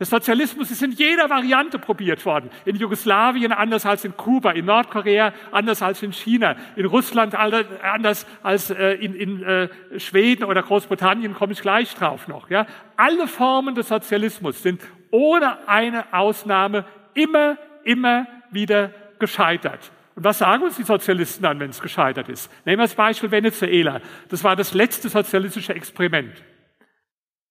Der 0.00 0.06
Sozialismus 0.06 0.72
ist 0.72 0.82
in 0.82 0.90
jeder 0.90 1.30
Variante 1.30 1.78
probiert 1.78 2.26
worden. 2.26 2.50
In 2.64 2.74
Jugoslawien 2.74 3.52
anders 3.52 3.86
als 3.86 4.04
in 4.04 4.16
Kuba, 4.16 4.50
in 4.50 4.64
Nordkorea 4.64 5.32
anders 5.52 5.82
als 5.82 6.02
in 6.02 6.12
China, 6.12 6.56
in 6.74 6.86
Russland 6.86 7.36
anders 7.36 8.26
als 8.42 8.70
äh, 8.70 8.94
in, 8.94 9.14
in 9.14 9.42
äh, 9.44 9.68
Schweden 10.00 10.44
oder 10.44 10.64
Großbritannien, 10.64 11.34
komme 11.34 11.52
ich 11.52 11.62
gleich 11.62 11.94
drauf 11.94 12.26
noch. 12.26 12.50
Ja? 12.50 12.66
Alle 12.96 13.28
Formen 13.28 13.76
des 13.76 13.86
Sozialismus 13.88 14.60
sind 14.60 14.82
ohne 15.12 15.68
eine 15.68 16.12
Ausnahme 16.12 16.86
immer, 17.14 17.56
immer 17.84 18.26
wieder 18.50 18.90
gescheitert. 19.20 19.92
Und 20.16 20.24
was 20.24 20.38
sagen 20.38 20.64
uns 20.64 20.76
die 20.76 20.82
Sozialisten 20.82 21.44
dann, 21.44 21.60
wenn 21.60 21.70
es 21.70 21.80
gescheitert 21.80 22.28
ist? 22.28 22.50
Nehmen 22.64 22.78
wir 22.78 22.84
das 22.84 22.96
Beispiel 22.96 23.30
Venezuela. 23.30 24.00
Das 24.28 24.42
war 24.42 24.56
das 24.56 24.74
letzte 24.74 25.08
sozialistische 25.08 25.72
Experiment. 25.72 26.34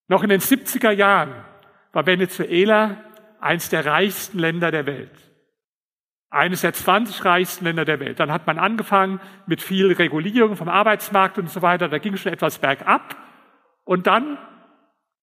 Noch 0.10 0.24
in 0.24 0.30
den 0.30 0.42
70er 0.42 0.92
Jahren 0.92 1.34
war 1.94 2.06
Venezuela 2.06 2.98
eines 3.40 3.70
der 3.70 3.86
reichsten 3.86 4.40
Länder 4.40 4.72
der 4.72 4.86
Welt. 4.86 5.12
Eines 6.30 6.62
der 6.62 6.74
20 6.74 7.24
reichsten 7.24 7.66
Länder 7.66 7.86
der 7.86 8.00
Welt. 8.00 8.20
Dann 8.20 8.32
hat 8.32 8.48
man 8.48 8.58
angefangen 8.58 9.22
mit 9.46 9.62
viel 9.62 9.92
Regulierung 9.94 10.56
vom 10.56 10.68
Arbeitsmarkt 10.68 11.38
und 11.38 11.50
so 11.50 11.62
weiter. 11.62 11.88
Da 11.88 12.00
ging 12.00 12.18
schon 12.18 12.34
etwas 12.34 12.58
bergab. 12.58 13.16
Und 13.86 14.08
dann 14.08 14.40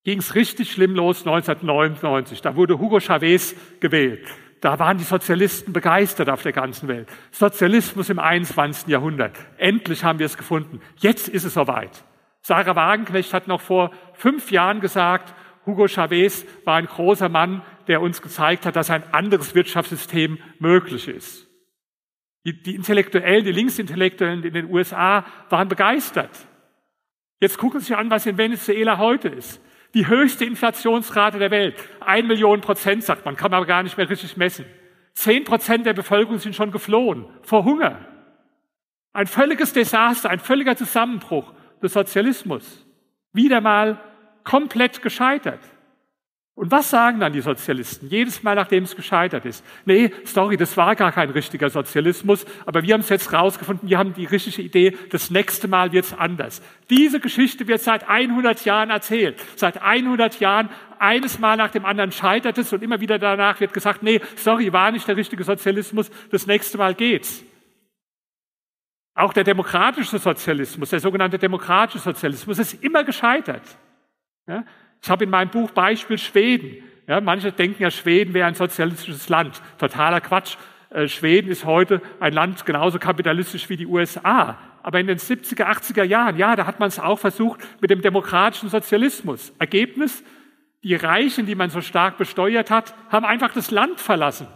ging 0.03 0.19
es 0.19 0.35
richtig 0.35 0.71
schlimm 0.71 0.95
los 0.95 1.19
1999. 1.19 2.41
Da 2.41 2.55
wurde 2.55 2.79
Hugo 2.79 2.99
Chavez 3.01 3.55
gewählt. 3.81 4.25
Da 4.61 4.79
waren 4.79 4.97
die 4.97 5.03
Sozialisten 5.03 5.73
begeistert 5.73 6.29
auf 6.29 6.43
der 6.43 6.53
ganzen 6.53 6.87
Welt. 6.87 7.09
Sozialismus 7.31 8.09
im 8.09 8.19
21. 8.19 8.87
Jahrhundert. 8.87 9.35
Endlich 9.57 10.03
haben 10.03 10.19
wir 10.19 10.27
es 10.27 10.37
gefunden. 10.37 10.79
Jetzt 10.97 11.27
ist 11.27 11.43
es 11.43 11.55
soweit. 11.55 12.05
Sarah 12.41 12.75
Wagenknecht 12.75 13.33
hat 13.33 13.47
noch 13.47 13.61
vor 13.61 13.91
fünf 14.13 14.51
Jahren 14.51 14.79
gesagt, 14.79 15.33
Hugo 15.65 15.87
Chavez 15.87 16.45
war 16.65 16.77
ein 16.77 16.87
großer 16.87 17.29
Mann, 17.29 17.61
der 17.87 18.01
uns 18.01 18.21
gezeigt 18.21 18.65
hat, 18.65 18.75
dass 18.75 18.89
ein 18.89 19.03
anderes 19.13 19.53
Wirtschaftssystem 19.53 20.39
möglich 20.59 21.07
ist. 21.07 21.47
Die, 22.45 22.61
die 22.61 22.75
Intellektuellen, 22.75 23.45
die 23.45 23.51
Linksintellektuellen 23.51 24.43
in 24.43 24.53
den 24.53 24.71
USA 24.71 25.25
waren 25.49 25.67
begeistert. 25.67 26.31
Jetzt 27.39 27.57
gucken 27.57 27.79
Sie 27.79 27.87
sich 27.87 27.97
an, 27.97 28.09
was 28.09 28.25
in 28.25 28.37
Venezuela 28.37 28.97
heute 28.97 29.29
ist. 29.29 29.61
Die 29.93 30.07
höchste 30.07 30.45
Inflationsrate 30.45 31.37
der 31.37 31.51
Welt. 31.51 31.75
Ein 31.99 32.27
Million 32.27 32.61
Prozent, 32.61 33.03
sagt 33.03 33.25
man, 33.25 33.35
kann 33.35 33.51
man 33.51 33.57
aber 33.57 33.67
gar 33.67 33.83
nicht 33.83 33.97
mehr 33.97 34.09
richtig 34.09 34.37
messen. 34.37 34.65
Zehn 35.13 35.43
Prozent 35.43 35.85
der 35.85 35.93
Bevölkerung 35.93 36.39
sind 36.39 36.55
schon 36.55 36.71
geflohen 36.71 37.25
vor 37.43 37.65
Hunger. 37.65 38.05
Ein 39.13 39.27
völliges 39.27 39.73
Desaster, 39.73 40.29
ein 40.29 40.39
völliger 40.39 40.75
Zusammenbruch 40.75 41.53
des 41.83 41.93
Sozialismus. 41.93 42.85
Wieder 43.33 43.59
mal 43.59 43.99
komplett 44.43 45.01
gescheitert. 45.01 45.59
Und 46.53 46.69
was 46.69 46.89
sagen 46.89 47.19
dann 47.19 47.33
die 47.33 47.41
Sozialisten? 47.41 48.07
Jedes 48.09 48.43
Mal, 48.43 48.55
nachdem 48.55 48.83
es 48.83 48.95
gescheitert 48.95 49.45
ist. 49.45 49.65
Nee, 49.85 50.11
sorry, 50.25 50.57
das 50.57 50.75
war 50.75 50.95
gar 50.95 51.11
kein 51.11 51.29
richtiger 51.29 51.69
Sozialismus, 51.69 52.45
aber 52.65 52.83
wir 52.83 52.93
haben 52.93 53.01
es 53.01 53.09
jetzt 53.09 53.31
rausgefunden, 53.31 53.89
wir 53.89 53.97
haben 53.97 54.13
die 54.13 54.25
richtige 54.25 54.61
Idee, 54.61 54.95
das 55.09 55.31
nächste 55.31 55.67
Mal 55.67 55.91
wird 55.91 56.05
es 56.05 56.13
anders. 56.13 56.61
Diese 56.89 57.19
Geschichte 57.19 57.67
wird 57.67 57.81
seit 57.81 58.07
100 58.07 58.65
Jahren 58.65 58.89
erzählt. 58.89 59.41
Seit 59.55 59.81
100 59.81 60.39
Jahren, 60.39 60.69
eines 60.99 61.39
Mal 61.39 61.55
nach 61.55 61.71
dem 61.71 61.85
anderen 61.85 62.11
scheitert 62.11 62.57
es 62.57 62.71
und 62.73 62.83
immer 62.83 62.99
wieder 62.99 63.17
danach 63.17 63.59
wird 63.59 63.73
gesagt, 63.73 64.03
nee, 64.03 64.19
sorry, 64.35 64.71
war 64.71 64.91
nicht 64.91 65.07
der 65.07 65.17
richtige 65.17 65.43
Sozialismus, 65.43 66.11
das 66.31 66.45
nächste 66.45 66.77
Mal 66.77 66.93
geht's. 66.93 67.43
Auch 69.15 69.33
der 69.33 69.45
demokratische 69.45 70.19
Sozialismus, 70.19 70.89
der 70.89 70.99
sogenannte 70.99 71.39
demokratische 71.39 71.99
Sozialismus 71.99 72.59
ist 72.59 72.83
immer 72.83 73.03
gescheitert. 73.03 73.63
Ja? 74.47 74.63
Ich 75.01 75.09
habe 75.09 75.23
in 75.23 75.29
meinem 75.29 75.49
Buch 75.49 75.71
Beispiel 75.71 76.17
Schweden. 76.17 76.83
Ja, 77.07 77.19
manche 77.21 77.51
denken 77.51 77.81
ja, 77.81 77.91
Schweden 77.91 78.33
wäre 78.33 78.47
ein 78.47 78.55
sozialistisches 78.55 79.29
Land. 79.29 79.61
Totaler 79.77 80.21
Quatsch. 80.21 80.57
Äh, 80.91 81.07
Schweden 81.07 81.49
ist 81.49 81.65
heute 81.65 82.01
ein 82.19 82.33
Land 82.33 82.65
genauso 82.65 82.99
kapitalistisch 82.99 83.69
wie 83.69 83.77
die 83.77 83.87
USA. 83.87 84.57
Aber 84.83 84.99
in 84.99 85.07
den 85.07 85.17
70er, 85.17 85.65
80er 85.65 86.03
Jahren, 86.03 86.37
ja, 86.37 86.55
da 86.55 86.65
hat 86.65 86.79
man 86.79 86.87
es 86.87 86.99
auch 86.99 87.19
versucht 87.19 87.59
mit 87.81 87.89
dem 87.89 88.01
demokratischen 88.01 88.69
Sozialismus. 88.69 89.53
Ergebnis, 89.59 90.23
die 90.83 90.95
Reichen, 90.95 91.45
die 91.45 91.55
man 91.55 91.69
so 91.69 91.81
stark 91.81 92.17
besteuert 92.17 92.71
hat, 92.71 92.95
haben 93.09 93.25
einfach 93.25 93.53
das 93.53 93.71
Land 93.71 93.99
verlassen. 93.99 94.47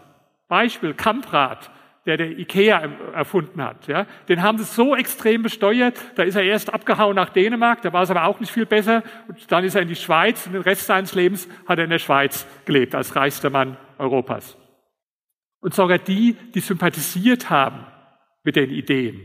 Beispiel 0.47 0.93
Kamprad 0.93 1.69
der 2.05 2.17
der 2.17 2.37
Ikea 2.37 2.77
erfunden 3.13 3.61
hat. 3.63 3.87
Ja, 3.87 4.05
den 4.29 4.41
haben 4.41 4.57
sie 4.57 4.63
so 4.63 4.95
extrem 4.95 5.41
besteuert, 5.41 5.99
da 6.15 6.23
ist 6.23 6.35
er 6.35 6.43
erst 6.43 6.73
abgehauen 6.73 7.15
nach 7.15 7.29
Dänemark, 7.29 7.81
da 7.81 7.93
war 7.93 8.03
es 8.03 8.11
aber 8.11 8.25
auch 8.25 8.39
nicht 8.39 8.51
viel 8.51 8.65
besser. 8.65 9.03
Und 9.27 9.51
dann 9.51 9.63
ist 9.63 9.75
er 9.75 9.81
in 9.81 9.87
die 9.87 9.95
Schweiz 9.95 10.45
und 10.45 10.53
den 10.53 10.61
Rest 10.61 10.85
seines 10.85 11.15
Lebens 11.15 11.47
hat 11.67 11.79
er 11.79 11.85
in 11.85 11.89
der 11.89 11.99
Schweiz 11.99 12.45
gelebt, 12.65 12.93
als 12.93 13.15
reichster 13.15 13.49
Mann 13.49 13.77
Europas. 13.97 14.57
Und 15.61 15.73
sogar 15.73 15.97
die, 15.97 16.35
die 16.53 16.59
sympathisiert 16.59 17.49
haben 17.49 17.85
mit 18.43 18.55
den 18.55 18.69
Ideen, 18.69 19.19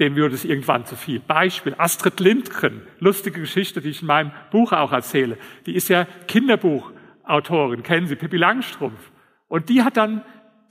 denen 0.00 0.16
würde 0.16 0.34
es 0.34 0.46
irgendwann 0.46 0.86
zu 0.86 0.96
viel. 0.96 1.20
Beispiel 1.20 1.74
Astrid 1.76 2.18
Lindgren, 2.18 2.80
lustige 2.98 3.40
Geschichte, 3.40 3.82
die 3.82 3.90
ich 3.90 4.00
in 4.00 4.08
meinem 4.08 4.32
Buch 4.50 4.72
auch 4.72 4.92
erzähle. 4.92 5.36
Die 5.66 5.74
ist 5.74 5.88
ja 5.88 6.06
Kinderbuchautorin, 6.28 7.82
kennen 7.82 8.06
Sie, 8.06 8.16
Pippi 8.16 8.38
Langstrumpf. 8.38 9.12
Und 9.48 9.68
die 9.68 9.82
hat 9.82 9.98
dann 9.98 10.22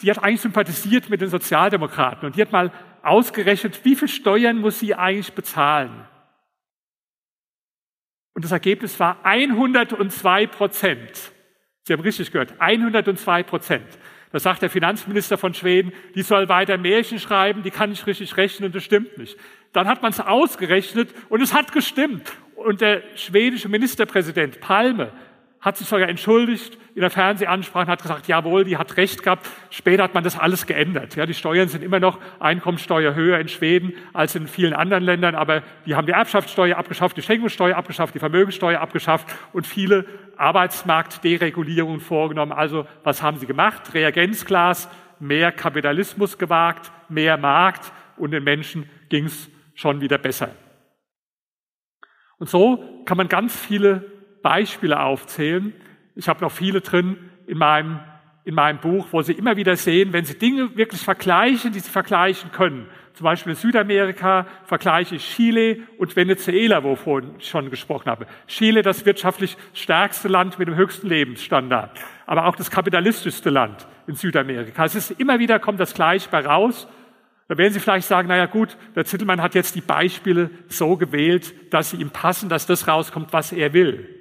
die 0.02 0.10
hat 0.10 0.24
eigentlich 0.24 0.42
sympathisiert 0.42 1.10
mit 1.10 1.22
den 1.22 1.30
Sozialdemokraten 1.30 2.26
und 2.26 2.36
die 2.36 2.42
hat 2.42 2.52
mal 2.52 2.72
ausgerechnet, 3.04 3.84
wie 3.84 3.96
viel 3.96 4.08
Steuern 4.08 4.58
muss 4.58 4.80
sie 4.80 4.96
eigentlich 4.96 5.34
bezahlen. 5.34 6.08
Und 8.34 8.46
das 8.46 8.52
Ergebnis 8.52 9.00
war 9.00 9.24
102 9.24 10.48
Prozent. 10.48 11.32
Sie 11.84 11.94
haben 11.94 12.02
richtig 12.02 12.32
gehört, 12.32 12.54
102 12.60 13.44
Prozent. 13.44 13.88
Da 14.32 14.40
sagt 14.40 14.62
der 14.62 14.70
Finanzminister 14.70 15.38
von 15.38 15.54
Schweden, 15.54 15.92
die 16.16 16.22
soll 16.22 16.48
weiter 16.48 16.78
Märchen 16.78 17.20
schreiben, 17.20 17.64
die 17.64 17.72
kann 17.72 17.90
nicht 17.90 18.08
richtig 18.08 18.38
rechnen 18.38 18.68
und 18.68 18.76
das 18.76 18.84
stimmt 18.84 19.18
nicht. 19.18 19.38
Dann 19.74 19.88
hat 19.88 20.02
man 20.02 20.12
es 20.12 20.20
ausgerechnet 20.20 21.10
und 21.30 21.42
es 21.42 21.54
hat 21.54 21.74
gestimmt. 21.74 22.32
Und 22.56 22.80
der 22.80 23.04
schwedische 23.16 23.68
Ministerpräsident 23.68 24.62
Palme 24.62 25.12
hat 25.62 25.78
sich 25.78 25.88
sogar 25.88 26.10
entschuldigt 26.10 26.78
in 26.96 27.02
der 27.02 27.12
Fernsehansprache 27.12 27.86
und 27.86 27.92
hat 27.92 28.02
gesagt, 28.02 28.28
jawohl, 28.28 28.64
die 28.64 28.78
hat 28.78 28.98
recht 28.98 29.22
gehabt. 29.22 29.48
Später 29.70 30.04
hat 30.04 30.16
man 30.16 30.24
das 30.24 30.38
alles 30.38 30.66
geändert. 30.66 31.16
Ja, 31.16 31.28
die 31.28 31.36
Steuern 31.36 31.70
sind 31.70 31.84
immer 31.84 32.00
noch 32.00 32.20
Einkommensteuer 32.40 33.14
höher 33.14 33.40
in 33.40 33.48
Schweden 33.48 33.94
als 34.12 34.36
in 34.36 34.48
vielen 34.48 34.74
anderen 34.74 35.04
Ländern, 35.04 35.36
aber 35.36 35.62
die 35.86 35.96
haben 35.96 36.08
die 36.08 36.14
Erbschaftssteuer 36.14 36.78
abgeschafft, 36.78 37.16
die 37.16 37.22
Schenkungssteuer 37.22 37.78
abgeschafft, 37.78 38.16
die 38.16 38.20
Vermögenssteuer 38.20 38.82
abgeschafft 38.82 39.28
und 39.54 39.68
viele 39.68 40.06
Arbeitsmarktderegulierungen 40.36 42.02
vorgenommen. 42.02 42.52
Also 42.52 42.88
was 43.04 43.22
haben 43.22 43.38
sie 43.38 43.46
gemacht? 43.46 43.94
Reagenzglas, 43.94 44.90
mehr 45.20 45.52
Kapitalismus 45.52 46.40
gewagt, 46.40 46.92
mehr 47.08 47.38
Markt 47.38 47.94
und 48.18 48.32
den 48.32 48.44
Menschen 48.44 48.90
ging 49.10 49.26
es 49.26 49.50
schon 49.76 50.02
wieder 50.02 50.18
besser. 50.18 50.50
Und 52.40 52.50
so 52.50 53.04
kann 53.06 53.18
man 53.18 53.28
ganz 53.28 53.56
viele 53.56 54.11
Beispiele 54.42 55.00
aufzählen. 55.00 55.74
Ich 56.16 56.28
habe 56.28 56.42
noch 56.42 56.52
viele 56.52 56.82
drin 56.82 57.18
in 57.48 57.58
meinem, 57.58 58.00
in 58.44 58.56
meinem 58.56 58.80
Buch, 58.80 59.08
wo 59.12 59.22
Sie 59.22 59.34
immer 59.34 59.58
wieder 59.58 59.76
sehen, 59.76 60.14
wenn 60.14 60.26
Sie 60.26 60.38
Dinge 60.38 60.76
wirklich 60.76 61.02
vergleichen, 61.02 61.72
die 61.72 61.80
Sie 61.80 61.90
vergleichen 61.90 62.52
können. 62.52 62.88
Zum 63.14 63.26
Beispiel 63.26 63.52
in 63.52 63.58
Südamerika 63.58 64.48
vergleiche 64.64 65.16
ich 65.16 65.36
Chile 65.36 65.80
und 65.98 66.16
Venezuela, 66.16 66.84
wo 66.84 66.94
ich 66.94 67.00
vorhin 67.00 67.36
schon 67.40 67.70
gesprochen 67.70 68.10
habe. 68.10 68.26
Chile 68.48 68.82
das 68.82 69.06
wirtschaftlich 69.06 69.58
stärkste 69.74 70.28
Land 70.28 70.58
mit 70.58 70.68
dem 70.68 70.76
höchsten 70.76 71.08
Lebensstandard, 71.08 72.00
aber 72.26 72.46
auch 72.46 72.56
das 72.56 72.72
kapitalistischste 72.72 73.50
Land 73.50 73.86
in 74.08 74.16
Südamerika. 74.16 74.86
Es 74.86 74.96
ist 74.96 75.12
immer 75.12 75.40
wieder 75.40 75.60
kommt 75.60 75.80
das 75.80 75.94
Gleiche 75.94 76.30
bei 76.30 76.40
raus. 76.40 76.88
Da 77.48 77.58
werden 77.58 77.74
Sie 77.74 77.82
vielleicht 77.82 78.08
sagen, 78.08 78.30
naja 78.30 78.46
gut, 78.46 78.78
der 78.96 79.04
Zittelmann 79.04 79.42
hat 79.42 79.56
jetzt 79.56 79.76
die 79.76 79.82
Beispiele 79.82 80.50
so 80.68 80.96
gewählt, 80.96 81.54
dass 81.74 81.90
sie 81.90 81.98
ihm 81.98 82.10
passen, 82.10 82.48
dass 82.48 82.66
das 82.66 82.88
rauskommt, 82.88 83.34
was 83.34 83.52
er 83.52 83.74
will. 83.74 84.21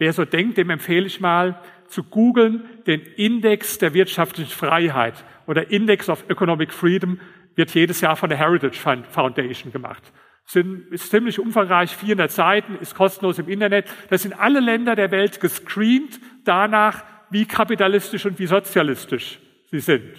Wer 0.00 0.14
so 0.14 0.24
denkt, 0.24 0.56
dem 0.56 0.70
empfehle 0.70 1.06
ich 1.06 1.20
mal 1.20 1.60
zu 1.86 2.02
googeln 2.02 2.64
den 2.86 3.02
Index 3.02 3.76
der 3.76 3.92
wirtschaftlichen 3.92 4.50
Freiheit 4.50 5.26
oder 5.46 5.70
Index 5.70 6.08
of 6.08 6.24
Economic 6.30 6.72
Freedom 6.72 7.20
wird 7.54 7.74
jedes 7.74 8.00
Jahr 8.00 8.16
von 8.16 8.30
der 8.30 8.38
Heritage 8.38 8.78
Foundation 9.10 9.70
gemacht. 9.70 10.02
Sind, 10.46 10.90
ist 10.90 11.10
ziemlich 11.10 11.38
umfangreich, 11.38 11.94
400 11.94 12.30
Seiten, 12.30 12.76
ist 12.76 12.94
kostenlos 12.94 13.38
im 13.38 13.48
Internet. 13.50 13.90
Das 14.08 14.22
sind 14.22 14.32
alle 14.32 14.60
Länder 14.60 14.96
der 14.96 15.10
Welt 15.10 15.38
gescreent 15.38 16.18
danach, 16.44 17.04
wie 17.28 17.44
kapitalistisch 17.44 18.24
und 18.24 18.38
wie 18.38 18.46
sozialistisch 18.46 19.38
sie 19.70 19.80
sind. 19.80 20.14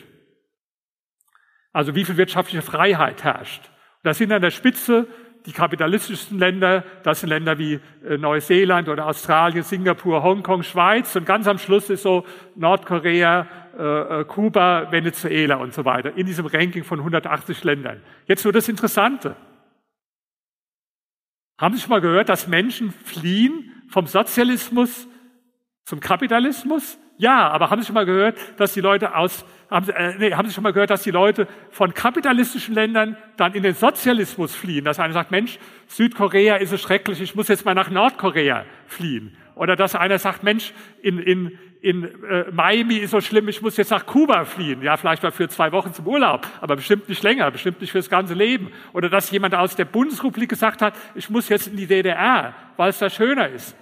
Also 1.73 1.95
wie 1.95 2.05
viel 2.05 2.17
wirtschaftliche 2.17 2.61
Freiheit 2.61 3.23
herrscht. 3.23 3.63
Und 3.65 4.03
da 4.03 4.13
sind 4.13 4.31
an 4.31 4.43
der 4.43 4.51
Spitze 4.51 5.07
die 5.45 5.51
kapitalistischen 5.51 6.37
Länder, 6.37 6.83
das 7.03 7.21
sind 7.21 7.29
Länder 7.29 7.57
wie 7.57 7.79
äh, 8.07 8.17
Neuseeland 8.17 8.89
oder 8.89 9.07
Australien, 9.07 9.63
Singapur, 9.63 10.23
Hongkong, 10.23 10.63
Schweiz 10.63 11.15
und 11.15 11.25
ganz 11.25 11.47
am 11.47 11.57
Schluss 11.57 11.89
ist 11.89 12.03
so 12.03 12.25
Nordkorea, 12.55 13.47
äh, 13.77 14.21
äh 14.21 14.25
Kuba, 14.25 14.91
Venezuela 14.91 15.55
und 15.55 15.73
so 15.73 15.85
weiter 15.85 16.15
in 16.15 16.25
diesem 16.25 16.45
Ranking 16.45 16.83
von 16.83 16.99
180 16.99 17.63
Ländern. 17.63 18.01
Jetzt 18.27 18.43
nur 18.43 18.53
das 18.53 18.69
Interessante. 18.69 19.35
Haben 21.59 21.75
Sie 21.75 21.81
schon 21.81 21.91
mal 21.91 22.01
gehört, 22.01 22.29
dass 22.29 22.47
Menschen 22.47 22.91
fliehen 22.91 23.71
vom 23.87 24.07
Sozialismus 24.07 25.07
zum 25.83 25.99
Kapitalismus? 25.99 26.97
Ja, 27.17 27.49
aber 27.49 27.69
haben 27.69 27.81
Sie 27.81 27.85
schon 27.85 27.93
mal 27.93 28.05
gehört, 28.05 28.39
dass 28.57 28.73
die 28.73 28.81
Leute 28.81 29.15
aus, 29.15 29.45
haben 29.69 29.85
Sie, 29.85 29.91
äh, 29.91 30.15
nee, 30.17 30.33
haben 30.33 30.47
Sie 30.47 30.53
schon 30.53 30.63
mal 30.63 30.73
gehört, 30.73 30.89
dass 30.89 31.03
die 31.03 31.11
Leute 31.11 31.47
von 31.69 31.93
kapitalistischen 31.93 32.73
Ländern 32.73 33.15
dann 33.37 33.53
in 33.53 33.61
den 33.61 33.75
Sozialismus 33.75 34.55
fliehen? 34.55 34.85
Dass 34.85 34.99
einer 34.99 35.13
sagt, 35.13 35.29
Mensch, 35.29 35.59
Südkorea 35.87 36.55
ist 36.55 36.71
so 36.71 36.77
schrecklich, 36.77 37.21
ich 37.21 37.35
muss 37.35 37.47
jetzt 37.47 37.63
mal 37.63 37.75
nach 37.75 37.91
Nordkorea 37.91 38.65
fliehen. 38.87 39.37
Oder 39.53 39.75
dass 39.75 39.93
einer 39.93 40.17
sagt, 40.17 40.41
Mensch, 40.41 40.73
in, 41.03 41.19
in, 41.19 41.59
in 41.81 42.05
äh, 42.23 42.45
Miami 42.51 42.95
ist 42.95 43.11
so 43.11 43.21
schlimm, 43.21 43.47
ich 43.49 43.61
muss 43.61 43.77
jetzt 43.77 43.91
nach 43.91 44.07
Kuba 44.07 44.45
fliehen. 44.45 44.81
Ja, 44.81 44.97
vielleicht 44.97 45.21
mal 45.21 45.31
für 45.31 45.47
zwei 45.49 45.71
Wochen 45.71 45.93
zum 45.93 46.07
Urlaub, 46.07 46.47
aber 46.59 46.75
bestimmt 46.75 47.07
nicht 47.07 47.21
länger, 47.21 47.51
bestimmt 47.51 47.81
nicht 47.81 47.91
fürs 47.91 48.09
ganze 48.09 48.33
Leben. 48.33 48.71
Oder 48.93 49.09
dass 49.09 49.29
jemand 49.29 49.53
aus 49.53 49.75
der 49.75 49.85
Bundesrepublik 49.85 50.49
gesagt 50.49 50.81
hat, 50.81 50.95
ich 51.13 51.29
muss 51.29 51.49
jetzt 51.49 51.67
in 51.67 51.77
die 51.77 51.85
DDR, 51.85 52.55
weil 52.77 52.89
es 52.89 52.97
da 52.97 53.11
schöner 53.11 53.49
ist. 53.49 53.75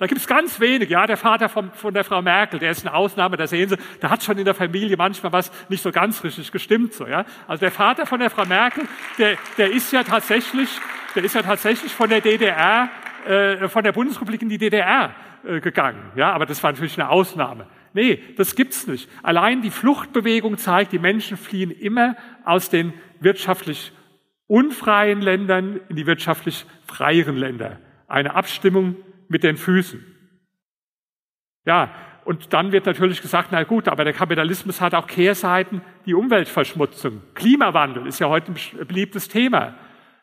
Da 0.00 0.06
gibt 0.06 0.18
es 0.18 0.26
ganz 0.26 0.58
wenige. 0.60 0.94
Ja, 0.94 1.06
der 1.06 1.18
Vater 1.18 1.50
von, 1.50 1.70
von 1.72 1.92
der 1.92 2.04
Frau 2.04 2.22
Merkel, 2.22 2.58
der 2.58 2.70
ist 2.70 2.86
eine 2.86 2.96
Ausnahme, 2.96 3.36
da 3.36 3.46
sehen 3.46 3.68
Sie, 3.68 3.76
da 4.00 4.08
hat 4.08 4.24
schon 4.24 4.38
in 4.38 4.46
der 4.46 4.54
Familie 4.54 4.96
manchmal 4.96 5.30
was 5.30 5.52
nicht 5.68 5.82
so 5.82 5.92
ganz 5.92 6.24
richtig 6.24 6.50
gestimmt. 6.50 6.94
So, 6.94 7.06
ja. 7.06 7.26
Also 7.46 7.60
der 7.60 7.70
Vater 7.70 8.06
von 8.06 8.18
der 8.18 8.30
Frau 8.30 8.46
Merkel, 8.46 8.84
der, 9.18 9.36
der 9.58 9.70
ist 9.70 9.92
ja 9.92 10.02
tatsächlich, 10.02 10.70
der 11.14 11.22
ist 11.22 11.34
ja 11.34 11.42
tatsächlich 11.42 11.92
von 11.92 12.08
der 12.08 12.22
DDR, 12.22 12.88
äh, 13.26 13.68
von 13.68 13.84
der 13.84 13.92
Bundesrepublik 13.92 14.40
in 14.40 14.48
die 14.48 14.56
DDR 14.56 15.14
äh, 15.44 15.60
gegangen. 15.60 16.12
Ja, 16.16 16.32
aber 16.32 16.46
das 16.46 16.62
war 16.62 16.72
natürlich 16.72 16.98
eine 16.98 17.10
Ausnahme. 17.10 17.66
Nee, 17.92 18.22
das 18.38 18.56
gibt's 18.56 18.86
nicht. 18.86 19.06
Allein 19.22 19.60
die 19.60 19.70
Fluchtbewegung 19.70 20.56
zeigt, 20.56 20.92
die 20.92 20.98
Menschen 20.98 21.36
fliehen 21.36 21.70
immer 21.70 22.16
aus 22.46 22.70
den 22.70 22.94
wirtschaftlich 23.20 23.92
unfreien 24.46 25.20
Ländern 25.20 25.78
in 25.90 25.96
die 25.96 26.06
wirtschaftlich 26.06 26.64
freieren 26.86 27.36
Länder. 27.36 27.78
Eine 28.08 28.34
Abstimmung 28.34 28.96
mit 29.30 29.44
den 29.44 29.56
Füßen. 29.56 30.04
Ja, 31.64 31.94
und 32.24 32.52
dann 32.52 32.72
wird 32.72 32.86
natürlich 32.86 33.22
gesagt, 33.22 33.48
na 33.52 33.62
gut, 33.62 33.88
aber 33.88 34.04
der 34.04 34.12
Kapitalismus 34.12 34.80
hat 34.80 34.94
auch 34.94 35.06
Kehrseiten, 35.06 35.80
die 36.04 36.14
Umweltverschmutzung. 36.14 37.22
Klimawandel 37.34 38.06
ist 38.06 38.18
ja 38.18 38.28
heute 38.28 38.52
ein 38.52 38.86
beliebtes 38.86 39.28
Thema. 39.28 39.74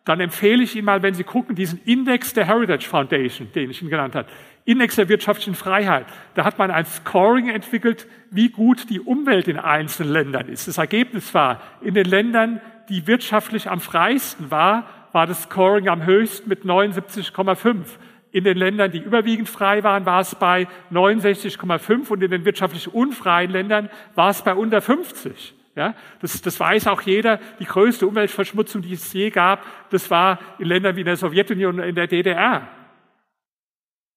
Dann 0.05 0.19
empfehle 0.19 0.63
ich 0.63 0.75
Ihnen 0.75 0.85
mal, 0.85 1.01
wenn 1.01 1.13
Sie 1.13 1.23
gucken, 1.23 1.55
diesen 1.55 1.81
Index 1.83 2.33
der 2.33 2.45
Heritage 2.45 2.87
Foundation, 2.87 3.51
den 3.53 3.71
ich 3.71 3.81
Ihnen 3.81 3.89
genannt 3.89 4.15
habe. 4.15 4.29
Index 4.65 4.95
der 4.95 5.09
wirtschaftlichen 5.09 5.55
Freiheit. 5.55 6.05
Da 6.33 6.45
hat 6.45 6.57
man 6.57 6.71
ein 6.71 6.85
Scoring 6.85 7.49
entwickelt, 7.49 8.07
wie 8.29 8.49
gut 8.49 8.89
die 8.89 8.99
Umwelt 8.99 9.47
in 9.47 9.57
einzelnen 9.57 10.11
Ländern 10.11 10.49
ist. 10.49 10.67
Das 10.67 10.77
Ergebnis 10.77 11.33
war, 11.33 11.61
in 11.81 11.93
den 11.93 12.05
Ländern, 12.05 12.61
die 12.89 13.07
wirtschaftlich 13.07 13.69
am 13.69 13.79
freisten 13.79 14.51
war, 14.51 14.87
war 15.13 15.27
das 15.27 15.43
Scoring 15.43 15.87
am 15.87 16.05
höchsten 16.05 16.47
mit 16.47 16.63
79,5. 16.63 17.85
In 18.31 18.43
den 18.43 18.57
Ländern, 18.57 18.91
die 18.91 18.99
überwiegend 18.99 19.49
frei 19.49 19.83
waren, 19.83 20.05
war 20.05 20.21
es 20.21 20.35
bei 20.35 20.67
69,5 20.91 22.09
und 22.09 22.23
in 22.23 22.31
den 22.31 22.45
wirtschaftlich 22.45 22.93
unfreien 22.93 23.51
Ländern 23.51 23.89
war 24.15 24.29
es 24.29 24.41
bei 24.41 24.53
unter 24.53 24.81
50. 24.81 25.55
Ja, 25.75 25.93
das, 26.21 26.41
das 26.41 26.59
weiß 26.59 26.87
auch 26.87 27.01
jeder. 27.01 27.39
Die 27.59 27.65
größte 27.65 28.07
Umweltverschmutzung, 28.07 28.81
die 28.81 28.93
es 28.93 29.13
je 29.13 29.29
gab, 29.29 29.63
das 29.91 30.09
war 30.09 30.39
in 30.57 30.65
Ländern 30.65 30.95
wie 30.95 31.01
in 31.01 31.05
der 31.05 31.17
Sowjetunion 31.17 31.75
und 31.79 31.85
in 31.85 31.93
der 31.93 32.07
DDR. 32.07 32.67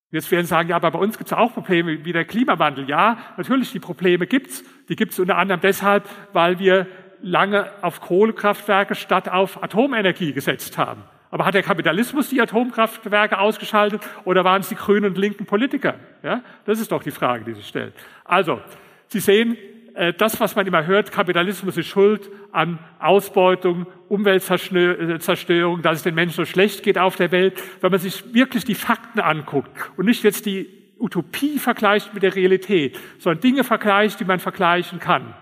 Jetzt 0.09 0.29
werden 0.31 0.45
Sie 0.45 0.49
sagen, 0.49 0.69
ja, 0.69 0.75
aber 0.75 0.91
bei 0.91 0.99
uns 0.99 1.17
gibt 1.17 1.31
es 1.31 1.37
auch 1.37 1.53
Probleme 1.53 2.03
wie 2.03 2.11
der 2.11 2.25
Klimawandel. 2.25 2.89
Ja, 2.89 3.17
natürlich, 3.37 3.71
die 3.71 3.79
Probleme 3.79 4.27
gibt's. 4.27 4.63
Die 4.89 4.95
gibt's 4.95 5.19
unter 5.19 5.37
anderem 5.37 5.61
deshalb, 5.61 6.09
weil 6.33 6.59
wir 6.59 6.87
lange 7.21 7.71
auf 7.81 8.01
Kohlekraftwerke 8.01 8.95
statt 8.95 9.29
auf 9.29 9.63
Atomenergie 9.63 10.33
gesetzt 10.33 10.77
haben. 10.77 11.03
Aber 11.31 11.45
hat 11.45 11.53
der 11.53 11.63
Kapitalismus 11.63 12.29
die 12.29 12.41
Atomkraftwerke 12.41 13.39
ausgeschaltet 13.39 14.01
oder 14.25 14.43
waren 14.43 14.61
es 14.61 14.69
die 14.69 14.75
grünen 14.75 15.05
und 15.05 15.17
linken 15.17 15.45
Politiker? 15.45 15.95
Ja, 16.23 16.43
das 16.65 16.79
ist 16.79 16.91
doch 16.91 17.01
die 17.01 17.11
Frage, 17.11 17.45
die 17.45 17.53
sich 17.53 17.67
stellt. 17.67 17.93
Also, 18.25 18.61
Sie 19.07 19.19
sehen, 19.19 19.57
äh, 19.95 20.13
das, 20.13 20.39
was 20.39 20.55
man 20.55 20.67
immer 20.67 20.85
hört, 20.85 21.11
Kapitalismus 21.11 21.77
ist 21.77 21.87
schuld 21.87 22.29
an 22.51 22.79
Ausbeutung, 22.99 23.87
Umweltzerstörung, 24.09 25.81
dass 25.81 25.97
es 25.97 26.03
den 26.03 26.15
Menschen 26.15 26.35
so 26.35 26.45
schlecht 26.45 26.83
geht 26.83 26.97
auf 26.97 27.15
der 27.15 27.31
Welt. 27.31 27.61
Wenn 27.79 27.91
man 27.91 27.99
sich 27.99 28.33
wirklich 28.33 28.65
die 28.65 28.75
Fakten 28.75 29.21
anguckt 29.21 29.71
und 29.95 30.05
nicht 30.05 30.23
jetzt 30.23 30.45
die 30.45 30.67
Utopie 30.99 31.59
vergleicht 31.59 32.13
mit 32.13 32.23
der 32.23 32.35
Realität, 32.35 32.99
sondern 33.19 33.41
Dinge 33.41 33.63
vergleicht, 33.63 34.19
die 34.19 34.25
man 34.25 34.39
vergleichen 34.39 34.99
kann, 34.99 35.33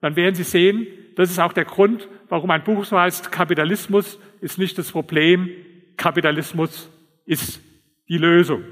dann 0.00 0.16
werden 0.16 0.34
Sie 0.34 0.44
sehen, 0.44 0.86
das 1.16 1.30
ist 1.30 1.40
auch 1.40 1.52
der 1.52 1.64
Grund, 1.64 2.08
warum 2.28 2.50
ein 2.50 2.62
Buch 2.62 2.84
so 2.84 2.98
heißt, 2.98 3.32
Kapitalismus 3.32 4.20
ist 4.40 4.58
nicht 4.58 4.78
das 4.78 4.90
Problem, 4.90 5.50
Kapitalismus 5.96 6.88
ist 7.26 7.60
die 8.08 8.18
Lösung. 8.18 8.62